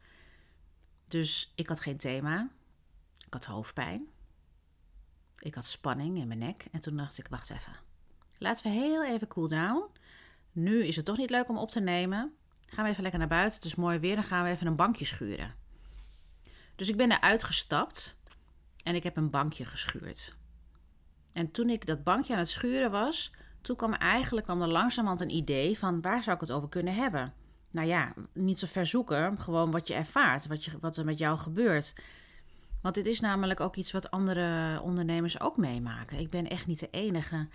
Dus 1.08 1.52
ik 1.54 1.68
had 1.68 1.80
geen 1.80 1.96
thema. 1.96 2.50
Ik 3.26 3.32
had 3.32 3.44
hoofdpijn. 3.44 4.06
Ik 5.38 5.54
had 5.54 5.64
spanning 5.64 6.18
in 6.18 6.26
mijn 6.26 6.38
nek. 6.38 6.66
En 6.72 6.80
toen 6.80 6.96
dacht 6.96 7.18
ik, 7.18 7.26
wacht 7.28 7.50
even. 7.50 7.72
Laten 8.38 8.64
we 8.64 8.78
heel 8.78 9.04
even 9.04 9.28
cool 9.28 9.48
down. 9.48 9.84
Nu 10.52 10.84
is 10.84 10.96
het 10.96 11.04
toch 11.04 11.16
niet 11.18 11.30
leuk 11.30 11.48
om 11.48 11.58
op 11.58 11.70
te 11.70 11.80
nemen. 11.80 12.34
Gaan 12.66 12.84
we 12.84 12.90
even 12.90 13.02
lekker 13.02 13.20
naar 13.20 13.28
buiten. 13.28 13.54
Het 13.54 13.64
is 13.64 13.74
mooi 13.74 13.98
weer. 13.98 14.14
Dan 14.14 14.24
gaan 14.24 14.44
we 14.44 14.50
even 14.50 14.66
een 14.66 14.76
bankje 14.76 15.04
schuren. 15.04 15.60
Dus 16.76 16.88
ik 16.88 16.96
ben 16.96 17.12
eruit 17.12 17.44
gestapt. 17.44 18.16
En 18.82 18.94
ik 18.94 19.02
heb 19.02 19.16
een 19.16 19.30
bankje 19.30 19.64
geschuurd. 19.64 20.34
En 21.32 21.50
toen 21.50 21.68
ik 21.70 21.86
dat 21.86 22.04
bankje 22.04 22.32
aan 22.32 22.38
het 22.38 22.48
schuren 22.48 22.90
was, 22.90 23.32
toen 23.60 23.76
kwam 23.76 23.92
eigenlijk 23.92 24.46
kwam 24.46 24.62
er 24.62 24.68
langzamerhand 24.68 25.20
een 25.20 25.36
idee 25.36 25.78
van 25.78 26.00
waar 26.00 26.22
zou 26.22 26.34
ik 26.34 26.40
het 26.40 26.52
over 26.52 26.68
kunnen 26.68 26.94
hebben. 26.94 27.32
Nou 27.70 27.86
ja, 27.86 28.14
niet 28.32 28.58
zo 28.58 28.66
ver 28.66 28.86
zoeken, 28.86 29.40
gewoon 29.40 29.70
wat 29.70 29.88
je 29.88 29.94
ervaart, 29.94 30.46
wat, 30.46 30.64
je, 30.64 30.70
wat 30.80 30.96
er 30.96 31.04
met 31.04 31.18
jou 31.18 31.38
gebeurt. 31.38 31.94
Want 32.80 32.94
dit 32.94 33.06
is 33.06 33.20
namelijk 33.20 33.60
ook 33.60 33.76
iets 33.76 33.92
wat 33.92 34.10
andere 34.10 34.80
ondernemers 34.80 35.40
ook 35.40 35.56
meemaken. 35.56 36.18
Ik 36.18 36.30
ben 36.30 36.48
echt 36.48 36.66
niet 36.66 36.80
de 36.80 36.90
enige 36.90 37.48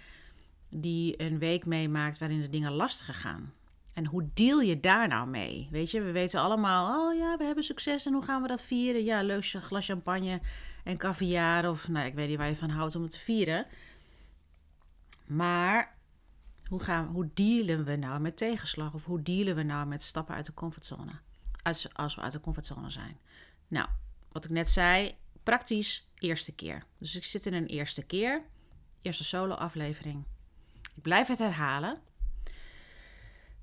die 0.70 1.22
een 1.22 1.40
week 1.40 1.66
meemaakt 1.66 2.18
waarin 2.18 2.42
de 2.42 2.50
dingen 2.50 2.72
lastiger 2.72 3.14
gaan. 3.14 3.54
En 3.98 4.06
hoe 4.06 4.30
deal 4.34 4.60
je 4.60 4.80
daar 4.80 5.08
nou 5.08 5.27
mee? 5.27 5.68
Weet 5.72 5.92
je, 5.92 6.01
we 6.01 6.12
weten 6.12 6.39
allemaal, 6.39 7.10
oh 7.10 7.18
ja, 7.18 7.38
we 7.38 7.44
hebben 7.44 7.63
succes 7.63 8.06
en 8.06 8.13
hoe 8.13 8.24
gaan 8.24 8.42
we 8.42 8.48
dat 8.48 8.63
vieren? 8.63 9.04
Ja, 9.04 9.22
leuk 9.22 9.46
glas 9.46 9.86
champagne 9.86 10.42
en 10.84 10.98
caviar 10.98 11.70
of 11.70 11.88
nou, 11.88 12.06
ik 12.06 12.13
weet 12.13 12.27
niet 12.27 12.38
waar 12.38 12.48
je 12.48 12.56
van 12.56 12.70
houdt 12.70 12.96
om 12.96 13.01
het 13.01 13.12
te 13.12 13.20
vieren. 13.20 13.66
Maar 15.25 15.98
hoe, 16.68 16.80
gaan, 16.80 17.06
hoe 17.06 17.30
dealen 17.34 17.86
we 17.86 17.96
nou 17.96 18.20
met 18.20 18.38
tegenslag? 18.38 18.94
Of 18.94 19.06
hoe 19.06 19.22
dealen 19.22 19.56
we 19.56 19.63
nou 19.63 19.88
met 19.88 20.01
stappen 20.01 20.36
uit 20.36 20.46
de 20.46 20.54
comfortzone? 20.54 21.12
Als, 21.62 21.94
als 21.94 22.16
we 22.16 22.22
uit 22.22 22.32
de 22.32 22.39
comfortzone 22.39 22.89
zijn. 22.89 23.18
Nou, 23.68 23.88
wat 24.32 24.46
ik 24.46 24.51
net 24.51 24.70
zei, 24.70 25.16
praktisch 25.44 26.08
eerste 26.18 26.56
keer. 26.56 26.84
Dus 26.98 27.16
ik 27.16 27.24
zit 27.24 27.46
in 27.46 27.54
een 27.54 27.68
eerste 27.68 28.04
keer, 28.04 28.44
eerste 29.01 29.24
solo-aflevering. 29.24 30.24
Ik 30.96 31.01
blijf 31.01 31.27
het 31.27 31.39
herhalen. 31.39 32.01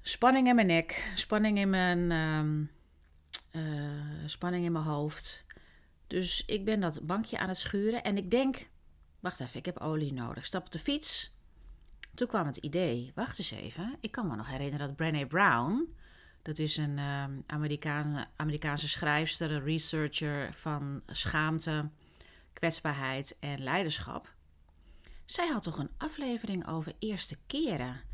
Spanning 0.07 0.49
in 0.49 0.55
mijn 0.55 0.67
nek, 0.67 1.13
spanning 1.15 1.59
in 1.59 1.71
mijn, 1.71 2.11
ehm, 2.11 2.65
eh, 3.51 4.27
spanning 4.27 4.65
in 4.65 4.73
mijn 4.73 4.85
hoofd. 4.85 5.45
Dus 6.07 6.45
ik 6.45 6.65
ben 6.65 6.81
dat 6.81 7.07
bankje 7.07 7.39
aan 7.39 7.49
het 7.49 7.57
schuren 7.57 8.03
en 8.03 8.17
ik 8.17 8.31
denk, 8.31 8.69
wacht 9.21 9.41
even, 9.41 9.59
ik 9.59 9.65
heb 9.65 9.79
olie 9.79 10.13
nodig. 10.13 10.47
Stap 10.47 10.65
op 10.65 10.73
de 10.73 10.79
fiets, 10.79 11.37
toen 12.15 12.29
kwam 12.29 12.47
het 12.47 12.57
idee, 12.57 13.13
wacht 13.15 13.39
eens 13.39 13.51
even, 13.51 13.97
ik 14.01 14.11
kan 14.11 14.27
me 14.27 14.37
nog 14.37 14.49
herinneren 14.49 14.87
dat 14.87 14.97
Brené 14.97 15.27
Brown, 15.27 15.95
dat 16.43 16.59
is 16.59 16.77
een 16.77 16.99
Amerikaan, 17.47 18.27
Amerikaanse 18.37 18.89
schrijfster, 18.89 19.63
researcher 19.63 20.55
van 20.55 21.03
schaamte, 21.07 21.89
kwetsbaarheid 22.53 23.37
en 23.41 23.63
leiderschap. 23.63 24.35
Zij 25.25 25.49
had 25.49 25.63
toch 25.63 25.79
een 25.79 25.91
aflevering 25.97 26.69
over 26.69 26.93
eerste 26.99 27.37
keren. 27.47 28.13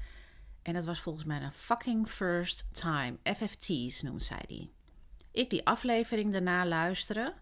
En 0.63 0.73
dat 0.73 0.85
was 0.85 1.01
volgens 1.01 1.25
mij 1.25 1.43
een 1.43 1.53
fucking 1.53 2.09
first 2.09 2.69
time. 2.73 3.19
FFT's 3.23 4.03
noemt 4.03 4.23
zij 4.23 4.45
die. 4.47 4.73
Ik 5.33 5.51
die 5.51 5.67
aflevering 5.67 6.33
daarna 6.33 6.67
luisteren. 6.67 7.35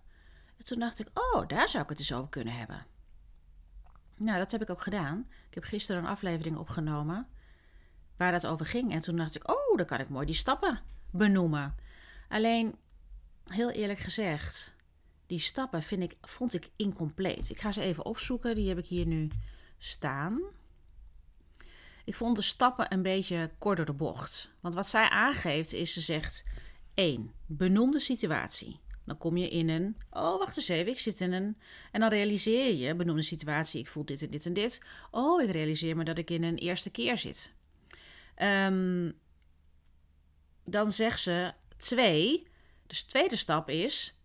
En 0.56 0.64
toen 0.64 0.78
dacht 0.78 0.98
ik, 0.98 1.08
oh, 1.14 1.46
daar 1.46 1.68
zou 1.68 1.82
ik 1.82 1.88
het 1.88 1.98
dus 1.98 2.12
over 2.12 2.28
kunnen 2.28 2.54
hebben. 2.54 2.86
Nou, 4.16 4.38
dat 4.38 4.50
heb 4.50 4.62
ik 4.62 4.70
ook 4.70 4.82
gedaan. 4.82 5.26
Ik 5.48 5.54
heb 5.54 5.64
gisteren 5.64 6.02
een 6.02 6.08
aflevering 6.08 6.56
opgenomen 6.56 7.28
waar 8.16 8.32
dat 8.32 8.46
over 8.46 8.66
ging. 8.66 8.92
En 8.92 9.00
toen 9.00 9.16
dacht 9.16 9.36
ik, 9.36 9.50
oh, 9.50 9.76
dan 9.76 9.86
kan 9.86 10.00
ik 10.00 10.08
mooi 10.08 10.26
die 10.26 10.34
stappen 10.34 10.80
benoemen. 11.10 11.74
Alleen, 12.28 12.74
heel 13.44 13.70
eerlijk 13.70 13.98
gezegd, 13.98 14.76
die 15.26 15.38
stappen 15.38 15.82
vind 15.82 16.02
ik, 16.02 16.16
vond 16.20 16.54
ik 16.54 16.70
incompleet. 16.76 17.50
Ik 17.50 17.60
ga 17.60 17.72
ze 17.72 17.80
even 17.82 18.04
opzoeken. 18.04 18.54
Die 18.54 18.68
heb 18.68 18.78
ik 18.78 18.86
hier 18.86 19.06
nu 19.06 19.28
staan. 19.78 20.40
Ik 22.08 22.14
vond 22.14 22.36
de 22.36 22.42
stappen 22.42 22.92
een 22.92 23.02
beetje 23.02 23.50
kort 23.58 23.76
door 23.76 23.86
de 23.86 23.92
bocht. 23.92 24.52
Want 24.60 24.74
wat 24.74 24.86
zij 24.86 25.08
aangeeft 25.08 25.72
is, 25.72 25.92
ze 25.92 26.00
zegt 26.00 26.44
1. 26.94 27.32
Benoem 27.46 27.90
de 27.90 28.00
situatie. 28.00 28.80
Dan 29.04 29.18
kom 29.18 29.36
je 29.36 29.48
in 29.48 29.68
een, 29.68 29.96
oh 30.10 30.38
wacht 30.38 30.56
eens 30.56 30.68
even, 30.68 30.92
ik 30.92 30.98
zit 30.98 31.20
in 31.20 31.32
een... 31.32 31.56
En 31.92 32.00
dan 32.00 32.08
realiseer 32.08 32.74
je, 32.74 32.94
benoem 32.94 33.16
de 33.16 33.22
situatie, 33.22 33.80
ik 33.80 33.88
voel 33.88 34.04
dit 34.04 34.22
en 34.22 34.30
dit 34.30 34.46
en 34.46 34.52
dit. 34.52 34.82
Oh, 35.10 35.42
ik 35.42 35.50
realiseer 35.50 35.96
me 35.96 36.04
dat 36.04 36.18
ik 36.18 36.30
in 36.30 36.42
een 36.42 36.56
eerste 36.56 36.90
keer 36.90 37.18
zit. 37.18 37.54
Um, 38.42 39.18
dan 40.64 40.92
zegt 40.92 41.20
ze 41.20 41.52
twee. 41.76 42.46
Dus 42.86 43.02
de 43.02 43.08
tweede 43.08 43.36
stap 43.36 43.68
is, 43.68 44.18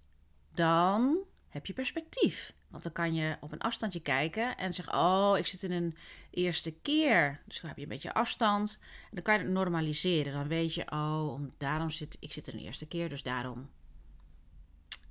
dan 0.54 1.18
heb 1.50 1.66
je 1.66 1.74
perspectief. 1.74 2.54
Want 2.74 2.84
dan 2.84 2.92
kan 2.92 3.14
je 3.14 3.38
op 3.40 3.52
een 3.52 3.62
afstandje 3.62 4.00
kijken 4.00 4.58
en 4.58 4.74
zeggen: 4.74 4.94
Oh, 4.94 5.34
ik 5.38 5.46
zit 5.46 5.64
in 5.64 5.72
een 5.72 5.96
eerste 6.30 6.72
keer. 6.82 7.42
Dus 7.48 7.60
dan 7.60 7.70
heb 7.70 7.78
je 7.78 7.84
een 7.84 7.90
beetje 7.90 8.14
afstand. 8.14 8.80
En 8.82 9.10
dan 9.12 9.24
kan 9.24 9.34
je 9.34 9.40
het 9.40 9.50
normaliseren. 9.50 10.34
Dan 10.34 10.48
weet 10.48 10.74
je: 10.74 10.92
Oh, 10.92 11.42
daarom 11.58 11.90
zit 11.90 12.18
ik 12.20 12.34
zit 12.34 12.48
in 12.48 12.58
een 12.60 12.66
eerste 12.66 12.88
keer, 12.88 13.10
dus 13.10 13.24
daarom 13.24 13.70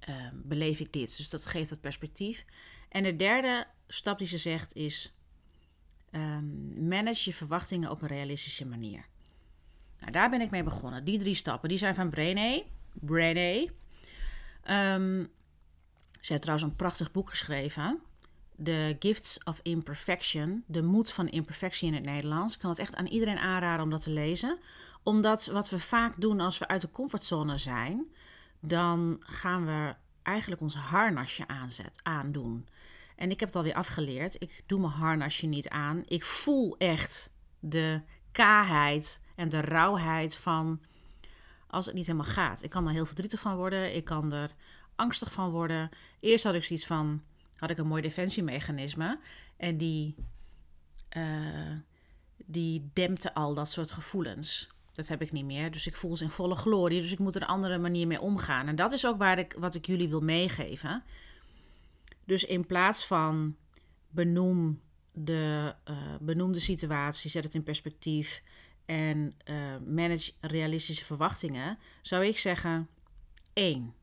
Ehm, 0.03 0.35
beleef 0.35 0.81
ik 0.81 0.93
dit. 0.93 1.17
Dus 1.17 1.31
dat 1.31 1.47
geeft 1.47 1.71
dat 1.71 1.81
perspectief. 1.81 2.45
En 2.89 3.03
de 3.03 3.17
derde 3.17 3.67
stap 3.89 4.19
die 4.19 4.27
ze 4.27 4.39
zegt 4.39 4.75
is: 4.75 5.15
um, 6.11 6.89
manage 6.89 7.31
je 7.31 7.37
verwachtingen 7.37 7.91
op 7.91 8.03
een 8.03 8.09
realistische 8.09 8.67
manier. 8.67 9.05
Nou, 9.99 10.13
daar 10.13 10.31
ben 10.31 10.41
ik 10.41 10.51
mee 10.51 10.63
begonnen. 10.63 11.05
Die 11.05 11.19
drie 11.19 11.35
stappen, 11.35 11.69
die 11.69 11.79
zijn 11.79 11.95
van 11.95 12.11
Brené. 12.11 12.63
Brené. 12.93 13.69
Um, 14.71 15.31
ze 16.23 16.33
heeft 16.33 16.43
trouwens 16.43 16.71
een 16.71 16.77
prachtig 16.77 17.13
boek 17.13 17.29
geschreven. 17.29 18.01
The 18.63 18.97
Gifts 18.99 19.39
of 19.45 19.61
Imperfection. 19.63 20.65
De 20.67 20.83
moed 20.83 21.13
van 21.13 21.29
imperfectie 21.29 21.89
in 21.89 21.95
het 21.95 22.05
Nederlands. 22.05 22.55
Ik 22.55 22.61
kan 22.61 22.71
het 22.71 22.79
echt 22.79 22.95
aan 22.95 23.07
iedereen 23.07 23.39
aanraden 23.39 23.85
om 23.85 23.91
dat 23.91 24.03
te 24.03 24.11
lezen. 24.11 24.59
Omdat 25.03 25.47
wat 25.47 25.71
we 25.71 25.79
vaak 25.79 26.21
doen 26.21 26.41
als 26.41 26.59
we 26.59 26.69
uit 26.69 26.81
de 26.81 26.91
comfortzone 26.91 27.59
zijn, 27.59 28.07
dan 28.61 29.17
gaan 29.27 29.67
we 29.67 29.95
eigenlijk 30.23 30.61
ons 30.61 30.75
harnasje 30.75 31.49
aanzet, 31.49 32.01
aandoen. 32.03 32.69
En 33.17 33.31
ik 33.31 33.41
heb 33.41 33.49
het 33.49 33.57
alweer 33.57 33.75
afgeleerd. 33.75 34.43
Ik 34.43 34.63
doe 34.67 34.81
mijn 34.81 34.93
harnasje 34.93 35.47
niet 35.47 35.69
aan. 35.69 36.03
Ik 36.07 36.25
voel 36.25 36.77
echt 36.79 37.31
de 37.59 38.01
kaarheid 38.33 39.21
en 39.35 39.49
de 39.49 39.61
rauwheid 39.61 40.37
van 40.37 40.81
als 41.67 41.87
het 41.87 41.95
niet 41.95 42.07
helemaal 42.07 42.33
gaat. 42.33 42.63
Ik 42.63 42.71
kan 42.71 42.87
er 42.87 42.93
heel 42.93 43.07
verdrietig 43.07 43.41
van 43.41 43.57
worden. 43.57 43.95
Ik 43.95 44.05
kan 44.05 44.33
er 44.33 44.51
angstig 44.97 45.33
van 45.33 45.51
worden. 45.51 45.91
Eerst 46.21 46.45
had 46.45 46.55
ik 46.55 46.65
zoiets 46.65 46.87
van, 46.87 47.23
had 47.57 47.71
ik 47.71 47.79
een 47.79 47.87
mooi 47.87 48.03
defensiemechanisme. 48.03 49.19
En 49.57 49.77
die, 49.77 50.15
uh, 51.17 51.77
die 52.37 52.91
dempte 52.93 53.35
al 53.35 53.55
dat 53.55 53.71
soort 53.71 53.91
gevoelens. 53.91 54.71
Dat 54.93 55.09
heb 55.09 55.23
ik 55.23 55.33
niet 55.33 55.45
meer. 55.45 55.71
Dus 55.71 55.87
ik 55.87 55.97
voel 55.97 56.17
ze 56.17 56.25
in 56.25 56.31
volle 56.31 56.55
glorie. 56.55 57.01
Dus 57.01 57.13
ik 57.13 57.19
moet 57.19 57.35
er 57.35 57.43
een 57.43 57.49
andere 57.49 57.79
manier 57.79 58.07
mee 58.07 58.21
omgaan. 58.21 58.69
En 58.69 58.77
dat 58.77 58.93
is 58.93 59.07
ook 59.07 59.19
waar 59.19 59.39
ik, 59.39 59.57
wat 59.59 59.75
ik 59.75 59.87
jullie 59.87 60.09
wil 60.09 60.21
meegeven. 60.21 61.03
Dus 62.25 62.45
in 62.45 62.67
plaats 62.67 63.07
van 63.07 63.57
benoem 64.11 64.81
de, 65.13 65.75
uh, 66.27 66.53
situatie, 66.53 67.31
zet 67.31 67.45
het 67.45 67.55
in 67.55 67.63
perspectief 67.63 68.43
en 68.85 69.35
uh, 69.45 69.77
manage 69.87 70.33
realistische 70.41 71.05
verwachtingen, 71.05 71.79
zou 72.03 72.25
ik 72.25 72.39
zeggen: 72.39 72.89
één. 73.53 73.95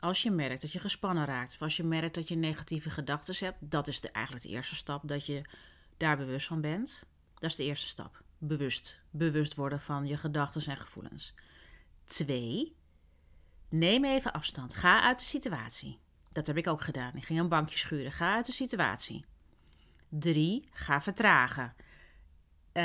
Als 0.00 0.22
je 0.22 0.30
merkt 0.30 0.60
dat 0.60 0.72
je 0.72 0.78
gespannen 0.78 1.24
raakt, 1.24 1.52
of 1.52 1.62
als 1.62 1.76
je 1.76 1.84
merkt 1.84 2.14
dat 2.14 2.28
je 2.28 2.36
negatieve 2.36 2.90
gedachten 2.90 3.46
hebt, 3.46 3.56
dat 3.60 3.88
is 3.88 4.00
eigenlijk 4.00 4.44
de 4.44 4.50
eerste 4.50 4.74
stap, 4.74 5.08
dat 5.08 5.26
je 5.26 5.42
daar 5.96 6.16
bewust 6.16 6.46
van 6.46 6.60
bent. 6.60 7.06
Dat 7.34 7.50
is 7.50 7.56
de 7.56 7.64
eerste 7.64 7.86
stap 7.86 8.22
bewust, 8.38 9.02
bewust 9.10 9.54
worden 9.54 9.80
van 9.80 10.06
je 10.06 10.16
gedachten 10.16 10.66
en 10.66 10.76
gevoelens. 10.76 11.34
Twee, 12.04 12.76
neem 13.68 14.04
even 14.04 14.32
afstand. 14.32 14.74
Ga 14.74 15.02
uit 15.02 15.18
de 15.18 15.24
situatie. 15.24 15.98
Dat 16.32 16.46
heb 16.46 16.56
ik 16.56 16.66
ook 16.66 16.82
gedaan. 16.82 17.14
Ik 17.14 17.24
ging 17.24 17.38
een 17.38 17.48
bankje 17.48 17.78
schuren. 17.78 18.12
Ga 18.12 18.34
uit 18.34 18.46
de 18.46 18.52
situatie. 18.52 19.24
Drie, 20.08 20.68
ga 20.72 21.00
vertragen. 21.00 21.74
Uh, 22.72 22.84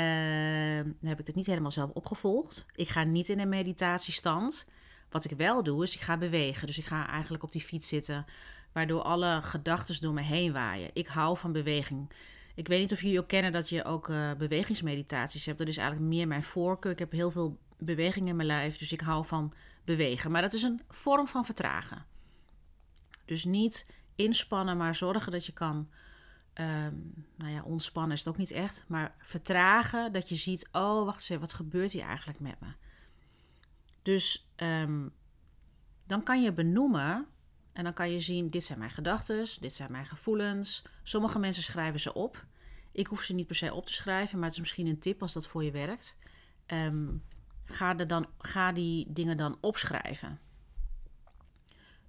heb 1.00 1.20
ik 1.20 1.26
het 1.26 1.34
niet 1.34 1.46
helemaal 1.46 1.70
zelf 1.70 1.90
opgevolgd. 1.90 2.66
Ik 2.74 2.88
ga 2.88 3.04
niet 3.04 3.28
in 3.28 3.40
een 3.40 3.48
meditatiestand. 3.48 4.66
Wat 5.14 5.24
ik 5.24 5.36
wel 5.36 5.62
doe, 5.62 5.82
is 5.82 5.94
ik 5.94 6.00
ga 6.00 6.16
bewegen. 6.16 6.66
Dus 6.66 6.78
ik 6.78 6.84
ga 6.84 7.08
eigenlijk 7.08 7.42
op 7.42 7.52
die 7.52 7.60
fiets 7.60 7.88
zitten, 7.88 8.26
waardoor 8.72 9.02
alle 9.02 9.42
gedachten 9.42 10.00
door 10.00 10.12
me 10.12 10.20
heen 10.20 10.52
waaien. 10.52 10.90
Ik 10.92 11.06
hou 11.06 11.36
van 11.36 11.52
beweging. 11.52 12.12
Ik 12.54 12.68
weet 12.68 12.80
niet 12.80 12.92
of 12.92 13.00
jullie 13.00 13.18
ook 13.18 13.28
kennen 13.28 13.52
dat 13.52 13.68
je 13.68 13.84
ook 13.84 14.08
uh, 14.08 14.32
bewegingsmeditaties 14.32 15.46
hebt. 15.46 15.58
Dat 15.58 15.68
is 15.68 15.76
eigenlijk 15.76 16.08
meer 16.08 16.28
mijn 16.28 16.42
voorkeur. 16.42 16.92
Ik 16.92 16.98
heb 16.98 17.12
heel 17.12 17.30
veel 17.30 17.58
beweging 17.78 18.28
in 18.28 18.36
mijn 18.36 18.48
lijf, 18.48 18.76
dus 18.76 18.92
ik 18.92 19.00
hou 19.00 19.26
van 19.26 19.52
bewegen. 19.84 20.30
Maar 20.30 20.42
dat 20.42 20.52
is 20.52 20.62
een 20.62 20.80
vorm 20.88 21.26
van 21.26 21.44
vertragen. 21.44 22.04
Dus 23.24 23.44
niet 23.44 23.86
inspannen, 24.14 24.76
maar 24.76 24.94
zorgen 24.94 25.32
dat 25.32 25.46
je 25.46 25.52
kan 25.52 25.88
ehm, 26.52 26.94
nou 27.36 27.52
ja, 27.52 27.62
ontspannen 27.62 28.12
is 28.12 28.18
het 28.18 28.28
ook 28.28 28.38
niet 28.38 28.50
echt, 28.50 28.84
maar 28.88 29.14
vertragen 29.18 30.12
dat 30.12 30.28
je 30.28 30.34
ziet, 30.34 30.68
oh 30.72 31.04
wacht 31.04 31.30
eens, 31.30 31.40
wat 31.40 31.52
gebeurt 31.52 31.92
hier 31.92 32.04
eigenlijk 32.04 32.40
met 32.40 32.60
me? 32.60 32.68
Dus 34.04 34.48
ehm, 34.56 35.08
dan 36.06 36.22
kan 36.22 36.42
je 36.42 36.52
benoemen 36.52 37.26
en 37.72 37.84
dan 37.84 37.92
kan 37.92 38.10
je 38.10 38.20
zien, 38.20 38.50
dit 38.50 38.64
zijn 38.64 38.78
mijn 38.78 38.90
gedachten, 38.90 39.46
dit 39.60 39.72
zijn 39.72 39.92
mijn 39.92 40.06
gevoelens. 40.06 40.84
Sommige 41.02 41.38
mensen 41.38 41.62
schrijven 41.62 42.00
ze 42.00 42.14
op. 42.14 42.46
Ik 42.92 43.06
hoef 43.06 43.22
ze 43.22 43.34
niet 43.34 43.46
per 43.46 43.56
se 43.56 43.74
op 43.74 43.86
te 43.86 43.92
schrijven, 43.92 44.38
maar 44.38 44.46
het 44.46 44.54
is 44.54 44.60
misschien 44.60 44.86
een 44.86 44.98
tip 44.98 45.22
als 45.22 45.32
dat 45.32 45.46
voor 45.46 45.64
je 45.64 45.70
werkt. 45.70 46.16
Ehm, 46.66 47.06
ga, 47.64 47.98
er 47.98 48.06
dan, 48.06 48.26
ga 48.38 48.72
die 48.72 49.12
dingen 49.12 49.36
dan 49.36 49.58
opschrijven. 49.60 50.38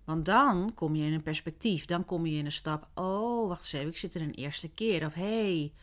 Want 0.03 0.25
dan 0.25 0.73
kom 0.73 0.95
je 0.95 1.05
in 1.05 1.13
een 1.13 1.23
perspectief. 1.23 1.85
Dan 1.85 2.05
kom 2.05 2.25
je 2.25 2.37
in 2.37 2.45
een 2.45 2.51
stap. 2.51 2.89
Oh, 2.93 3.47
wacht 3.47 3.61
eens 3.61 3.73
even, 3.73 3.89
ik 3.89 3.97
zit 3.97 4.15
er 4.15 4.21
een 4.21 4.33
eerste 4.33 4.69
keer. 4.69 5.05
Of 5.05 5.13
hey, 5.13 5.73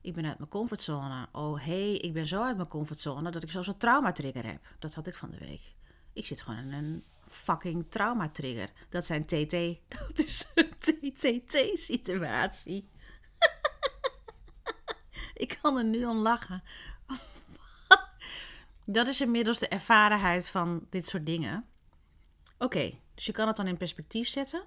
ik 0.00 0.14
ben 0.14 0.26
uit 0.26 0.38
mijn 0.38 0.50
comfortzone. 0.50 1.28
Oh, 1.32 1.64
hey, 1.64 1.96
ik 1.96 2.12
ben 2.12 2.26
zo 2.26 2.42
uit 2.42 2.56
mijn 2.56 2.68
comfortzone 2.68 3.30
dat 3.30 3.42
ik 3.42 3.50
zelfs 3.50 3.68
een 3.68 3.76
traumatrigger 3.76 4.46
heb. 4.46 4.60
Dat 4.78 4.94
had 4.94 5.06
ik 5.06 5.14
van 5.14 5.30
de 5.30 5.38
week. 5.38 5.74
Ik 6.12 6.26
zit 6.26 6.42
gewoon 6.42 6.58
in 6.58 6.72
een 6.72 7.04
fucking 7.28 7.84
traumatrigger. 7.88 8.70
Dat 8.88 9.06
zijn 9.06 9.26
TT. 9.26 9.50
Dat 9.96 10.18
is 10.18 10.48
een 10.54 10.72
TTT-situatie. 10.78 12.88
ik 15.34 15.58
kan 15.62 15.76
er 15.76 15.84
nu 15.84 16.04
om 16.04 16.16
lachen. 16.16 16.62
dat 18.84 19.06
is 19.06 19.20
inmiddels 19.20 19.58
de 19.58 19.68
ervarenheid 19.68 20.48
van 20.48 20.86
dit 20.90 21.06
soort 21.06 21.26
dingen. 21.26 21.64
Oké, 22.58 22.98
dus 23.14 23.26
je 23.26 23.32
kan 23.32 23.46
het 23.46 23.56
dan 23.56 23.66
in 23.66 23.76
perspectief 23.76 24.28
zetten. 24.28 24.62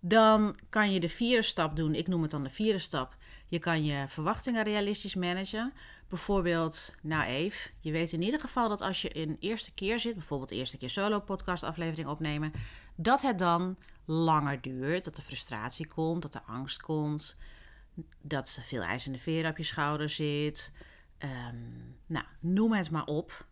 Dan 0.00 0.58
kan 0.68 0.92
je 0.92 1.00
de 1.00 1.08
vierde 1.08 1.42
stap 1.42 1.76
doen. 1.76 1.94
Ik 1.94 2.06
noem 2.06 2.22
het 2.22 2.30
dan 2.30 2.42
de 2.42 2.50
vierde 2.50 2.78
stap. 2.78 3.16
Je 3.48 3.58
kan 3.58 3.84
je 3.84 4.08
verwachtingen 4.08 4.64
realistisch 4.64 5.14
managen. 5.14 5.72
Bijvoorbeeld, 6.08 6.94
nou 7.02 7.52
je 7.80 7.92
weet 7.92 8.12
in 8.12 8.22
ieder 8.22 8.40
geval 8.40 8.68
dat 8.68 8.80
als 8.80 9.02
je 9.02 9.16
een 9.16 9.36
eerste 9.40 9.74
keer 9.74 9.98
zit, 10.00 10.14
bijvoorbeeld 10.14 10.48
de 10.48 10.56
eerste 10.56 10.78
keer 10.78 10.90
solo 10.90 11.20
podcast 11.20 11.62
aflevering 11.62 12.08
opnemen, 12.08 12.52
dat 12.96 13.22
het 13.22 13.38
dan 13.38 13.76
langer 14.04 14.60
duurt, 14.60 15.04
dat 15.04 15.16
er 15.16 15.22
frustratie 15.22 15.86
komt, 15.86 16.22
dat 16.22 16.34
er 16.34 16.42
angst 16.46 16.80
komt, 16.80 17.36
dat 18.22 18.60
veel 18.62 18.82
ijzende 18.82 19.18
veren 19.18 19.50
op 19.50 19.56
je 19.56 19.62
schouder 19.62 20.08
zit. 20.08 20.72
Ehm, 21.18 21.56
nou, 22.06 22.24
noem 22.40 22.72
het 22.72 22.90
maar 22.90 23.04
op. 23.04 23.46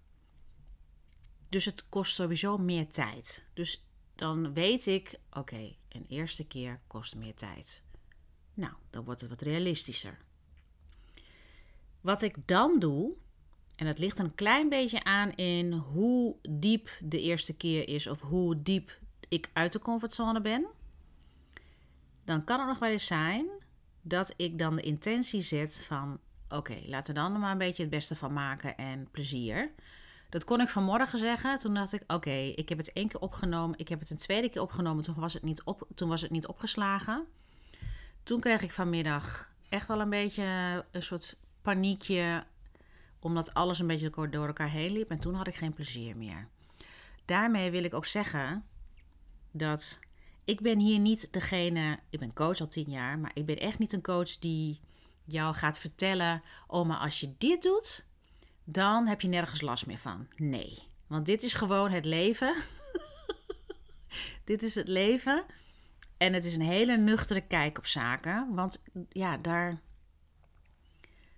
Dus 1.48 1.64
het 1.64 1.88
kost 1.88 2.14
sowieso 2.14 2.58
meer 2.58 2.88
tijd. 2.88 3.46
Dus 3.54 3.86
dan 4.14 4.52
weet 4.52 4.86
ik, 4.86 5.18
oké, 5.30 5.76
een 5.88 6.06
eerste 6.08 6.44
keer 6.44 6.80
kost 6.86 7.14
meer 7.14 7.34
tijd. 7.34 7.84
Nou, 8.56 8.72
dan 8.90 9.04
wordt 9.04 9.20
het 9.20 9.30
wat 9.30 9.40
realistischer. 9.40 10.18
Wat 12.00 12.22
ik 12.22 12.36
dan 12.46 12.78
doe, 12.78 13.14
en 13.76 13.86
dat 13.86 13.98
ligt 13.98 14.18
een 14.18 14.34
klein 14.34 14.68
beetje 14.68 15.04
aan 15.04 15.32
in 15.32 15.72
hoe 15.72 16.36
diep 16.50 16.90
de 17.00 17.20
eerste 17.20 17.56
keer 17.56 17.88
is 17.88 18.06
of 18.06 18.20
hoe 18.20 18.62
diep 18.62 18.98
ik 19.28 19.50
uit 19.52 19.72
de 19.72 19.78
comfortzone 19.78 20.40
ben. 20.40 20.66
Dan 22.24 22.44
kan 22.44 22.58
het 22.58 22.68
nog 22.68 22.78
wel 22.78 22.90
eens 22.90 23.06
zijn 23.06 23.46
dat 24.02 24.34
ik 24.36 24.58
dan 24.58 24.76
de 24.76 24.82
intentie 24.82 25.40
zet 25.40 25.84
van: 25.86 26.18
oké, 26.48 26.78
laten 26.86 27.14
we 27.14 27.20
dan 27.20 27.40
maar 27.40 27.52
een 27.52 27.58
beetje 27.58 27.82
het 27.82 27.90
beste 27.90 28.16
van 28.16 28.32
maken 28.32 28.76
en 28.76 29.08
plezier. 29.10 29.72
Dat 30.30 30.44
kon 30.44 30.60
ik 30.60 30.68
vanmorgen 30.68 31.18
zeggen. 31.18 31.58
Toen 31.58 31.74
dacht 31.74 31.92
ik: 31.92 32.02
oké, 32.06 32.30
ik 32.30 32.68
heb 32.68 32.78
het 32.78 32.92
één 32.92 33.08
keer 33.08 33.20
opgenomen. 33.20 33.78
Ik 33.78 33.88
heb 33.88 34.00
het 34.00 34.10
een 34.10 34.16
tweede 34.16 34.48
keer 34.48 34.62
opgenomen. 34.62 35.04
Toen 35.04 35.14
was 35.14 35.32
het 35.32 35.42
niet, 35.42 35.62
op, 35.62 35.86
toen 35.94 36.08
was 36.08 36.22
het 36.22 36.30
niet 36.30 36.46
opgeslagen. 36.46 37.26
Toen 38.26 38.40
kreeg 38.40 38.62
ik 38.62 38.72
vanmiddag 38.72 39.50
echt 39.68 39.86
wel 39.88 40.00
een 40.00 40.10
beetje 40.10 40.84
een 40.90 41.02
soort 41.02 41.36
paniekje. 41.62 42.44
Omdat 43.20 43.54
alles 43.54 43.78
een 43.78 43.86
beetje 43.86 44.28
door 44.30 44.46
elkaar 44.46 44.70
heen 44.70 44.92
liep. 44.92 45.10
En 45.10 45.18
toen 45.18 45.34
had 45.34 45.46
ik 45.46 45.54
geen 45.54 45.72
plezier 45.72 46.16
meer. 46.16 46.48
Daarmee 47.24 47.70
wil 47.70 47.84
ik 47.84 47.94
ook 47.94 48.04
zeggen 48.04 48.64
dat 49.50 49.98
ik 50.44 50.60
ben 50.60 50.78
hier 50.78 50.98
niet 50.98 51.32
degene. 51.32 51.98
Ik 52.10 52.18
ben 52.18 52.32
coach 52.32 52.60
al 52.60 52.68
tien 52.68 52.90
jaar. 52.90 53.18
Maar 53.18 53.30
ik 53.34 53.46
ben 53.46 53.58
echt 53.58 53.78
niet 53.78 53.92
een 53.92 54.02
coach 54.02 54.38
die 54.38 54.80
jou 55.24 55.54
gaat 55.54 55.78
vertellen. 55.78 56.42
Oh, 56.66 56.86
maar 56.86 56.98
als 56.98 57.20
je 57.20 57.34
dit 57.38 57.62
doet, 57.62 58.06
dan 58.64 59.06
heb 59.06 59.20
je 59.20 59.28
nergens 59.28 59.60
last 59.60 59.86
meer 59.86 59.98
van. 59.98 60.26
Nee. 60.36 60.78
Want 61.06 61.26
dit 61.26 61.42
is 61.42 61.54
gewoon 61.54 61.90
het 61.90 62.04
leven. 62.04 62.56
dit 64.44 64.62
is 64.62 64.74
het 64.74 64.88
leven. 64.88 65.44
En 66.16 66.32
het 66.32 66.44
is 66.44 66.54
een 66.54 66.62
hele 66.62 66.96
nuchtere 66.96 67.40
kijk 67.40 67.78
op 67.78 67.86
zaken. 67.86 68.54
Want 68.54 68.82
ja, 69.08 69.36
daar. 69.36 69.80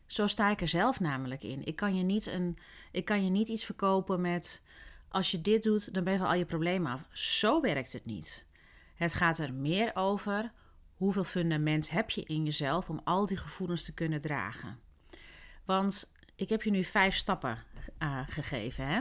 Zo 0.06 0.26
sta 0.26 0.50
ik 0.50 0.60
er 0.60 0.68
zelf 0.68 1.00
namelijk 1.00 1.42
in. 1.42 1.64
Ik 1.64 1.76
kan 1.76 1.96
je 1.96 2.02
niet, 2.02 2.26
een, 2.26 2.58
ik 2.90 3.04
kan 3.04 3.24
je 3.24 3.30
niet 3.30 3.48
iets 3.48 3.64
verkopen 3.64 4.20
met. 4.20 4.62
Als 5.08 5.30
je 5.30 5.40
dit 5.40 5.62
doet, 5.62 5.94
dan 5.94 6.04
ben 6.04 6.12
je 6.12 6.18
van 6.18 6.28
al 6.28 6.34
je 6.34 6.44
problemen 6.44 6.92
af. 6.92 7.06
Zo 7.10 7.60
werkt 7.60 7.92
het 7.92 8.04
niet. 8.04 8.46
Het 8.94 9.14
gaat 9.14 9.38
er 9.38 9.52
meer 9.52 9.90
over 9.94 10.52
hoeveel 10.96 11.24
fundament 11.24 11.90
heb 11.90 12.10
je 12.10 12.22
in 12.22 12.44
jezelf 12.44 12.90
om 12.90 13.00
al 13.04 13.26
die 13.26 13.36
gevoelens 13.36 13.84
te 13.84 13.94
kunnen 13.94 14.20
dragen. 14.20 14.80
Want 15.64 16.12
ik 16.34 16.48
heb 16.48 16.62
je 16.62 16.70
nu 16.70 16.84
vijf 16.84 17.14
stappen 17.14 17.58
uh, 17.98 18.20
gegeven. 18.28 18.86
Hè? 18.86 19.00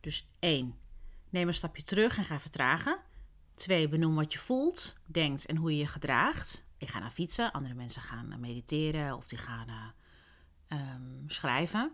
Dus 0.00 0.28
één, 0.38 0.78
neem 1.30 1.48
een 1.48 1.54
stapje 1.54 1.82
terug 1.82 2.18
en 2.18 2.24
ga 2.24 2.40
vertragen. 2.40 2.98
Twee, 3.56 3.88
benoem 3.88 4.14
wat 4.14 4.32
je 4.32 4.38
voelt, 4.38 4.96
denkt 5.06 5.46
en 5.46 5.56
hoe 5.56 5.70
je 5.72 5.78
je 5.78 5.86
gedraagt. 5.86 6.64
Ik 6.78 6.88
ga 6.88 6.98
naar 6.98 7.10
fietsen, 7.10 7.52
andere 7.52 7.74
mensen 7.74 8.02
gaan 8.02 8.40
mediteren 8.40 9.16
of 9.16 9.28
die 9.28 9.38
gaan 9.38 9.94
um, 10.68 11.24
schrijven. 11.26 11.92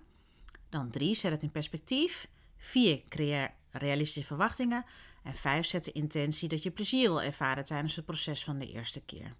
Dan 0.68 0.90
drie, 0.90 1.14
zet 1.14 1.32
het 1.32 1.42
in 1.42 1.50
perspectief. 1.50 2.28
Vier, 2.56 3.02
creëer 3.08 3.54
realistische 3.70 4.26
verwachtingen. 4.26 4.84
En 5.22 5.34
vijf, 5.34 5.66
zet 5.66 5.84
de 5.84 5.92
intentie 5.92 6.48
dat 6.48 6.62
je 6.62 6.70
plezier 6.70 7.08
wil 7.08 7.22
ervaren 7.22 7.64
tijdens 7.64 7.96
het 7.96 8.04
proces 8.04 8.44
van 8.44 8.58
de 8.58 8.72
eerste 8.72 9.00
keer. 9.00 9.34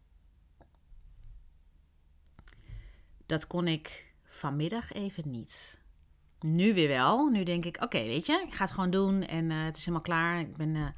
Dat 3.26 3.46
kon 3.46 3.68
ik 3.68 4.14
vanmiddag 4.24 4.92
even 4.92 5.30
niet. 5.30 5.80
Nu 6.40 6.74
weer 6.74 6.88
wel. 6.88 7.28
Nu 7.28 7.42
denk 7.42 7.64
ik, 7.64 7.82
oké, 7.82 8.02
weet 8.02 8.26
je, 8.26 8.44
ik 8.46 8.54
ga 8.54 8.64
het 8.64 8.74
gewoon 8.74 8.90
doen 8.90 9.22
en 9.22 9.50
uh, 9.50 9.64
het 9.64 9.76
is 9.76 9.84
helemaal 9.84 10.06
klaar. 10.06 10.40
Ik 10.40 10.56
ben... 10.56 10.94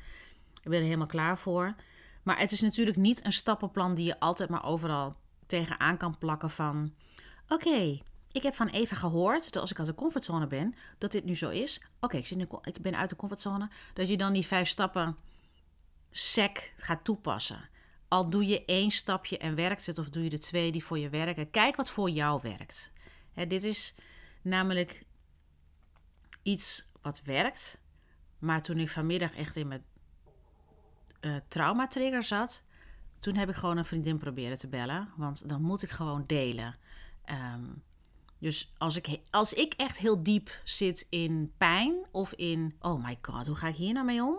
ik 0.64 0.70
ben 0.70 0.79
er 0.79 0.85
helemaal 0.85 1.07
klaar 1.07 1.38
voor. 1.38 1.74
Maar 2.22 2.38
het 2.38 2.53
is 2.53 2.61
natuurlijk 2.61 2.96
niet 2.96 3.24
een 3.24 3.33
stappenplan 3.33 3.94
die 3.94 4.05
je 4.05 4.20
altijd 4.20 4.48
maar 4.48 4.64
overal 4.64 5.16
tegenaan 5.46 5.96
kan 5.96 6.18
plakken 6.18 6.50
van... 6.50 6.94
Oké, 7.48 8.00
ik 8.33 8.42
heb 8.42 8.55
van 8.55 8.68
Eva 8.68 8.96
gehoord 8.96 9.53
dat 9.53 9.62
als 9.62 9.70
ik 9.70 9.79
uit 9.79 9.87
de 9.87 9.94
comfortzone 9.94 10.46
ben, 10.46 10.74
dat 10.98 11.12
dit 11.12 11.24
nu 11.24 11.37
zo 11.37 11.48
is. 11.48 11.83
Oké, 12.00 12.16
ik, 12.16 12.53
ik 12.62 12.83
ben 12.83 12.96
uit 12.96 13.11
de 13.11 13.16
comfortzone. 13.16 13.70
Dat 13.92 14.09
je 14.09 14.16
dan 14.16 14.33
die 14.33 14.46
vijf 14.46 14.68
stappen 14.68 15.16
sec 16.11 16.74
gaat 16.77 17.05
toepassen. 17.05 17.68
Al 18.09 18.29
doe 18.29 18.46
je 18.46 18.64
één 18.64 18.90
stapje 18.90 19.38
en 19.38 19.55
werkt 19.55 19.87
het, 19.87 19.98
of 19.98 20.09
doe 20.09 20.22
je 20.22 20.31
de 20.31 20.38
twee 20.38 20.72
die 20.72 20.85
voor 20.85 20.98
je 20.98 21.09
werken. 21.09 21.50
Kijk 21.50 21.77
wat 21.77 21.90
voor 21.90 22.11
jou 22.11 22.40
werkt. 22.42 22.92
dit 23.35 23.64
is 23.64 23.94
namelijk 24.42 25.05
iets 26.42 26.90
wat 27.03 27.22
werkt. 27.22 27.83
Maar 28.38 28.62
toen 28.62 28.79
ik 28.79 28.90
vanmiddag 28.90 29.35
echt 29.35 29.57
in 29.57 29.68
mijn 29.68 29.85
uh, 31.25 31.37
traumatrigger 31.49 32.23
zat, 32.23 32.65
toen 33.19 33.35
heb 33.35 33.49
ik 33.49 33.55
gewoon 33.55 33.77
een 33.77 33.85
vriendin 33.85 34.19
proberen 34.19 34.59
te 34.59 34.69
bellen. 34.69 35.09
Want 35.17 35.49
dan 35.49 35.63
moet 35.63 35.83
ik 35.83 35.91
gewoon 35.91 36.25
delen. 36.27 36.77
Ehm, 37.25 37.65
dus 38.39 38.73
als 38.79 38.97
ik, 38.97 39.21
als 39.31 39.53
ik 39.53 39.75
echt 39.77 39.99
heel 39.99 40.23
diep 40.23 40.61
zit 40.65 41.07
in 41.11 41.53
pijn 41.59 41.95
of 42.11 42.33
in, 42.33 42.75
oh 42.81 43.05
my 43.05 43.19
god, 43.23 43.47
hoe 43.47 43.57
ga 43.57 43.69
ik 43.69 43.77
hier 43.77 43.93
nou 43.93 44.07
mee 44.07 44.23
om? 44.23 44.39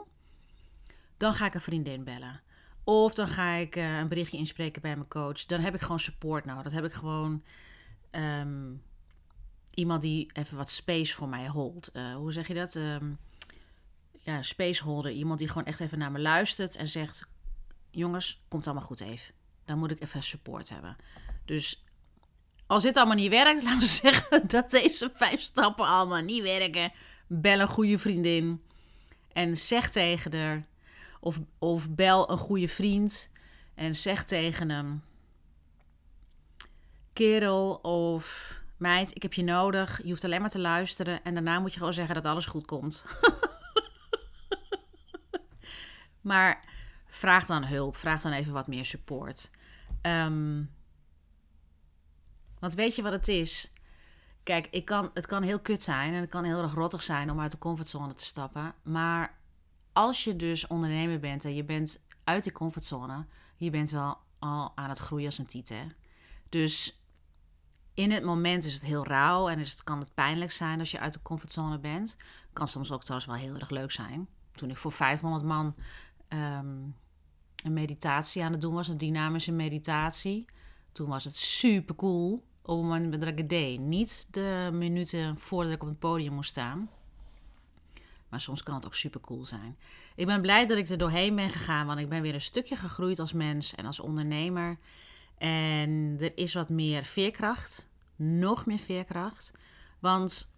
Dan 1.17 1.33
ga 1.33 1.45
ik 1.45 1.53
een 1.53 1.61
vriendin 1.61 2.03
bellen. 2.03 2.41
Of 2.83 3.13
dan 3.13 3.27
ga 3.27 3.51
ik 3.51 3.75
uh, 3.75 3.97
een 3.97 4.07
berichtje 4.07 4.37
inspreken 4.37 4.81
bij 4.81 4.95
mijn 4.95 5.07
coach. 5.07 5.45
Dan 5.45 5.59
heb 5.59 5.73
ik 5.73 5.81
gewoon 5.81 5.99
support 5.99 6.45
nodig. 6.45 6.63
Dat 6.63 6.71
heb 6.71 6.85
ik 6.85 6.93
gewoon 6.93 7.43
ehm, 8.11 8.73
iemand 9.73 10.01
die 10.01 10.29
even 10.33 10.57
wat 10.57 10.69
space 10.69 11.13
voor 11.13 11.29
mij 11.29 11.47
holdt. 11.47 11.89
Uh, 11.93 12.15
hoe 12.15 12.33
zeg 12.33 12.47
je 12.47 12.53
dat? 12.53 12.75
Um, 12.75 13.17
ja, 14.25 14.41
spaceholder. 14.41 15.11
Iemand 15.11 15.39
die 15.39 15.47
gewoon 15.47 15.65
echt 15.65 15.79
even 15.79 15.97
naar 15.97 16.11
me 16.11 16.19
luistert 16.19 16.75
en 16.75 16.87
zegt: 16.87 17.25
Jongens, 17.91 18.41
komt 18.47 18.65
allemaal 18.65 18.85
goed 18.85 18.99
even. 18.99 19.33
Dan 19.65 19.77
moet 19.77 19.91
ik 19.91 20.01
even 20.01 20.23
support 20.23 20.69
hebben. 20.69 20.95
Dus 21.45 21.83
als 22.67 22.83
dit 22.83 22.97
allemaal 22.97 23.15
niet 23.15 23.29
werkt, 23.29 23.63
laten 23.63 23.79
we 23.79 23.85
zeggen 23.85 24.47
dat 24.47 24.69
deze 24.71 25.11
vijf 25.13 25.41
stappen 25.41 25.85
allemaal 25.87 26.21
niet 26.21 26.43
werken. 26.43 26.91
Bel 27.27 27.59
een 27.59 27.67
goede 27.67 27.99
vriendin 27.99 28.61
en 29.33 29.57
zeg 29.57 29.91
tegen 29.91 30.33
haar. 30.33 30.65
Of, 31.19 31.39
of 31.59 31.89
bel 31.89 32.31
een 32.31 32.37
goede 32.37 32.67
vriend 32.67 33.31
en 33.75 33.95
zeg 33.95 34.23
tegen 34.23 34.69
hem: 34.69 35.03
Kerel 37.13 37.73
of 37.75 38.61
meid, 38.77 39.15
ik 39.15 39.21
heb 39.21 39.33
je 39.33 39.43
nodig. 39.43 40.01
Je 40.03 40.09
hoeft 40.09 40.23
alleen 40.23 40.41
maar 40.41 40.49
te 40.49 40.59
luisteren. 40.59 41.23
En 41.23 41.33
daarna 41.33 41.59
moet 41.59 41.71
je 41.73 41.77
gewoon 41.77 41.93
zeggen 41.93 42.15
dat 42.15 42.25
alles 42.25 42.45
goed 42.45 42.65
komt. 42.65 43.05
Maar 46.25 46.63
vraag 47.05 47.45
dan 47.45 47.63
hulp, 47.63 47.95
vraag 47.95 48.21
dan 48.21 48.31
even 48.31 48.53
wat 48.53 48.67
meer 48.67 48.85
support. 48.85 49.49
Ehm, 50.01 50.63
want 52.59 52.73
weet 52.73 52.95
je 52.95 53.01
wat 53.01 53.11
het 53.11 53.27
is? 53.27 53.69
Kijk, 54.43 54.67
ik 54.71 54.85
kan, 54.85 55.11
het 55.13 55.25
kan 55.25 55.43
heel 55.43 55.59
kut 55.59 55.83
zijn 55.83 56.13
en 56.13 56.21
het 56.21 56.29
kan 56.29 56.43
heel 56.43 56.61
erg 56.61 56.73
rottig 56.73 57.03
zijn 57.03 57.31
om 57.31 57.39
uit 57.39 57.51
de 57.51 57.57
comfortzone 57.57 58.15
te 58.15 58.25
stappen. 58.25 58.73
Maar 58.83 59.37
als 59.93 60.23
je 60.23 60.35
dus 60.35 60.67
ondernemer 60.67 61.19
bent 61.19 61.45
en 61.45 61.55
je 61.55 61.63
bent 61.63 61.99
uit 62.23 62.43
die 62.43 62.51
comfortzone, 62.51 63.25
je 63.57 63.69
bent 63.69 63.91
wel 63.91 64.17
al 64.39 64.71
aan 64.75 64.89
het 64.89 64.99
groeien 64.99 65.25
als 65.25 65.37
een 65.37 65.45
tieten. 65.45 65.93
Dus 66.49 66.99
in 67.93 68.11
het 68.11 68.23
moment 68.23 68.63
is 68.63 68.73
het 68.73 68.83
heel 68.83 69.05
rauw 69.05 69.49
en 69.49 69.59
is 69.59 69.71
het, 69.71 69.83
kan 69.83 69.99
het 69.99 70.13
pijnlijk 70.13 70.51
zijn 70.51 70.79
als 70.79 70.91
je 70.91 70.99
uit 70.99 71.13
de 71.13 71.21
comfortzone 71.21 71.79
bent. 71.79 72.15
Kan 72.53 72.67
soms 72.67 72.91
ook 72.91 73.03
trouwens 73.03 73.29
wel 73.29 73.39
heel 73.39 73.55
erg 73.55 73.69
leuk 73.69 73.91
zijn. 73.91 74.27
Toen 74.51 74.69
ik 74.69 74.77
voor 74.77 74.91
500 74.91 75.43
man 75.43 75.75
ehm, 76.27 76.67
een 77.63 77.73
meditatie 77.73 78.43
aan 78.43 78.51
het 78.51 78.61
doen 78.61 78.73
was, 78.73 78.87
een 78.87 78.97
dynamische 78.97 79.51
meditatie. 79.51 80.45
Toen 80.91 81.09
was 81.09 81.23
het 81.23 81.35
super 81.35 81.95
cool 81.95 82.33
op 82.61 82.75
het 82.77 82.85
moment 82.85 83.19
dat 83.19 83.29
ik 83.29 83.37
het 83.37 83.49
deed. 83.49 83.79
Niet 83.79 84.27
de 84.31 84.69
minuten 84.73 85.37
voordat 85.37 85.73
ik 85.73 85.81
op 85.81 85.87
het 85.87 85.99
podium 85.99 86.33
moest 86.33 86.49
staan. 86.49 86.89
Maar 88.29 88.39
soms 88.39 88.63
kan 88.63 88.75
het 88.75 88.85
ook 88.85 88.95
super 88.95 89.21
cool 89.21 89.45
zijn. 89.45 89.77
Ik 90.15 90.25
ben 90.25 90.41
blij 90.41 90.65
dat 90.67 90.77
ik 90.77 90.89
er 90.89 90.97
doorheen 90.97 91.35
ben 91.35 91.49
gegaan, 91.49 91.87
want 91.87 91.99
ik 91.99 92.09
ben 92.09 92.21
weer 92.21 92.33
een 92.33 92.41
stukje 92.41 92.75
gegroeid 92.75 93.19
als 93.19 93.33
mens 93.33 93.75
en 93.75 93.85
als 93.85 93.99
ondernemer. 93.99 94.77
En 95.37 96.17
er 96.19 96.37
is 96.37 96.53
wat 96.53 96.69
meer 96.69 97.03
veerkracht, 97.03 97.89
nog 98.15 98.65
meer 98.65 98.79
veerkracht. 98.79 99.51
Want 99.99 100.53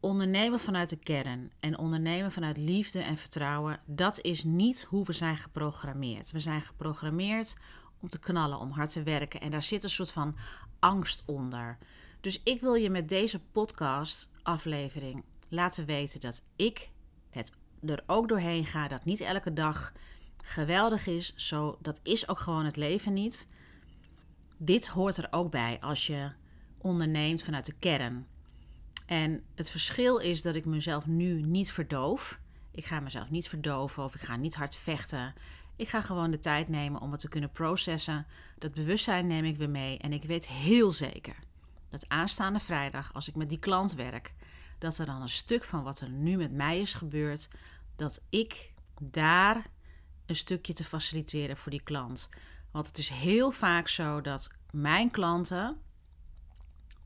ondernemen 0.00 0.60
vanuit 0.60 0.88
de 0.88 0.96
kern 0.96 1.50
en 1.60 1.78
ondernemen 1.78 2.32
vanuit 2.32 2.56
liefde 2.56 3.00
en 3.00 3.16
vertrouwen, 3.16 3.80
dat 3.86 4.20
is 4.20 4.44
niet 4.44 4.82
hoe 4.82 5.04
we 5.04 5.12
zijn 5.12 5.36
geprogrammeerd. 5.36 6.30
We 6.30 6.40
zijn 6.40 6.62
geprogrammeerd 6.62 7.56
om 8.00 8.08
te 8.08 8.18
knallen, 8.18 8.58
om 8.58 8.70
hard 8.70 8.90
te 8.90 9.02
werken. 9.02 9.40
En 9.40 9.50
daar 9.50 9.62
zit 9.62 9.82
een 9.82 9.90
soort 9.90 10.10
van 10.10 10.36
angst 10.78 11.22
onder. 11.26 11.78
Dus 12.20 12.42
ik 12.42 12.60
wil 12.60 12.74
je 12.74 12.90
met 12.90 13.08
deze 13.08 13.40
podcast-aflevering 13.52 15.24
laten 15.48 15.84
weten 15.84 16.20
dat 16.20 16.42
ik 16.56 16.90
het 17.30 17.52
er 17.86 18.02
ook 18.06 18.28
doorheen 18.28 18.66
ga. 18.66 18.88
Dat 18.88 19.04
niet 19.04 19.20
elke 19.20 19.52
dag 19.52 19.92
geweldig 20.44 21.06
is. 21.06 21.34
Zo, 21.34 21.78
dat 21.80 22.00
is 22.02 22.28
ook 22.28 22.38
gewoon 22.38 22.64
het 22.64 22.76
leven 22.76 23.12
niet. 23.12 23.48
Dit 24.56 24.86
hoort 24.86 25.16
er 25.16 25.28
ook 25.30 25.50
bij 25.50 25.78
als 25.80 26.06
je 26.06 26.30
onderneemt 26.78 27.42
vanuit 27.42 27.66
de 27.66 27.74
kern. 27.78 28.26
En 29.08 29.44
het 29.54 29.70
verschil 29.70 30.18
is 30.18 30.42
dat 30.42 30.54
ik 30.54 30.64
mezelf 30.64 31.06
nu 31.06 31.42
niet 31.42 31.72
verdoof. 31.72 32.40
Ik 32.70 32.84
ga 32.84 33.00
mezelf 33.00 33.30
niet 33.30 33.48
verdoven 33.48 34.04
of 34.04 34.14
ik 34.14 34.20
ga 34.20 34.36
niet 34.36 34.54
hard 34.54 34.74
vechten. 34.76 35.34
Ik 35.76 35.88
ga 35.88 36.00
gewoon 36.00 36.30
de 36.30 36.38
tijd 36.38 36.68
nemen 36.68 37.00
om 37.00 37.10
het 37.12 37.20
te 37.20 37.28
kunnen 37.28 37.50
processen. 37.50 38.26
Dat 38.58 38.74
bewustzijn 38.74 39.26
neem 39.26 39.44
ik 39.44 39.56
weer 39.56 39.70
mee. 39.70 39.98
En 39.98 40.12
ik 40.12 40.24
weet 40.24 40.48
heel 40.48 40.92
zeker 40.92 41.34
dat 41.88 42.08
aanstaande 42.08 42.60
vrijdag, 42.60 43.14
als 43.14 43.28
ik 43.28 43.34
met 43.34 43.48
die 43.48 43.58
klant 43.58 43.94
werk, 43.94 44.34
dat 44.78 44.98
er 44.98 45.06
dan 45.06 45.22
een 45.22 45.28
stuk 45.28 45.64
van 45.64 45.82
wat 45.82 46.00
er 46.00 46.10
nu 46.10 46.36
met 46.36 46.52
mij 46.52 46.80
is 46.80 46.94
gebeurd, 46.94 47.48
dat 47.96 48.22
ik 48.28 48.72
daar 49.00 49.66
een 50.26 50.36
stukje 50.36 50.72
te 50.72 50.84
faciliteren 50.84 51.56
voor 51.56 51.70
die 51.70 51.82
klant. 51.82 52.28
Want 52.70 52.86
het 52.86 52.98
is 52.98 53.08
heel 53.08 53.50
vaak 53.50 53.88
zo 53.88 54.20
dat 54.20 54.50
mijn 54.70 55.10
klanten 55.10 55.80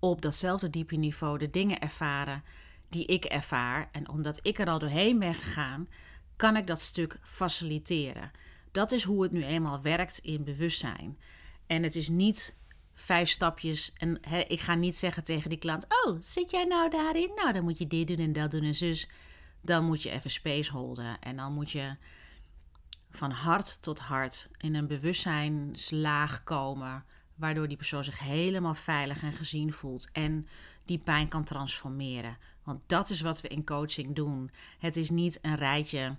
op 0.03 0.23
datzelfde 0.23 0.71
diepe 0.71 0.97
niveau 0.97 1.39
de 1.39 1.51
dingen 1.51 1.81
ervaren 1.81 2.43
die 2.89 3.07
ik 3.07 3.25
ervaar. 3.25 3.89
En 3.93 4.09
omdat 4.09 4.39
ik 4.43 4.59
er 4.59 4.67
al 4.67 4.79
doorheen 4.79 5.19
ben 5.19 5.35
gegaan, 5.35 5.89
kan 6.37 6.57
ik 6.57 6.67
dat 6.67 6.81
stuk 6.81 7.19
faciliteren. 7.23 8.31
Dat 8.73 8.93
is 8.93 9.03
hoe 9.03 9.23
het 9.23 9.33
nu 9.33 9.45
eenmaal 9.45 9.83
werkt 9.83 10.19
in 10.19 10.45
bewustzijn. 10.45 11.19
En 11.67 11.83
het 11.83 11.97
is 11.97 12.09
niet 12.09 12.57
vijf 12.95 13.29
stapjes. 13.29 13.93
En 13.93 14.21
ik 14.49 14.61
ga 14.61 14.75
niet 14.75 14.97
zeggen 14.97 15.25
tegen 15.25 15.51
die 15.51 15.59
klant: 15.59 15.87
Oh, 16.05 16.17
zit 16.21 16.51
jij 16.51 16.65
nou 16.65 16.91
daarin? 16.91 17.31
Nou, 17.35 17.53
dan 17.53 17.65
moet 17.65 17.79
je 17.79 17.87
dit 17.87 18.09
doen 18.09 18.19
en 18.19 18.33
dat 18.33 18.51
doen 18.51 18.63
en 18.63 18.75
zus. 18.75 19.09
Dan 19.61 19.85
moet 19.85 20.03
je 20.03 20.11
even 20.11 20.31
space 20.31 20.73
holden. 20.73 21.19
En 21.21 21.37
dan 21.37 21.53
moet 21.53 21.71
je 21.71 21.97
van 23.11 23.31
hart 23.31 23.83
tot 23.83 23.99
hart 23.99 24.51
in 24.57 24.75
een 24.75 24.87
bewustzijnslaag 24.87 26.45
komen. 26.45 27.05
Waardoor 27.35 27.69
die 27.69 27.77
persoon 27.77 28.05
zich 28.05 28.19
helemaal 28.19 28.75
veilig 28.75 29.23
en 29.23 29.33
gezien 29.33 29.73
voelt. 29.73 30.09
En 30.13 30.49
die 30.85 30.99
pijn 30.99 31.29
kan 31.29 31.45
transformeren. 31.45 32.37
Want 32.63 32.81
dat 32.87 33.11
is 33.11 33.21
wat 33.21 33.41
we 33.41 33.49
in 33.49 33.65
coaching 33.65 34.15
doen. 34.15 34.51
Het 34.79 34.97
is 34.97 35.11
niet 35.11 35.39
een 35.43 35.57
rijtje 35.57 36.17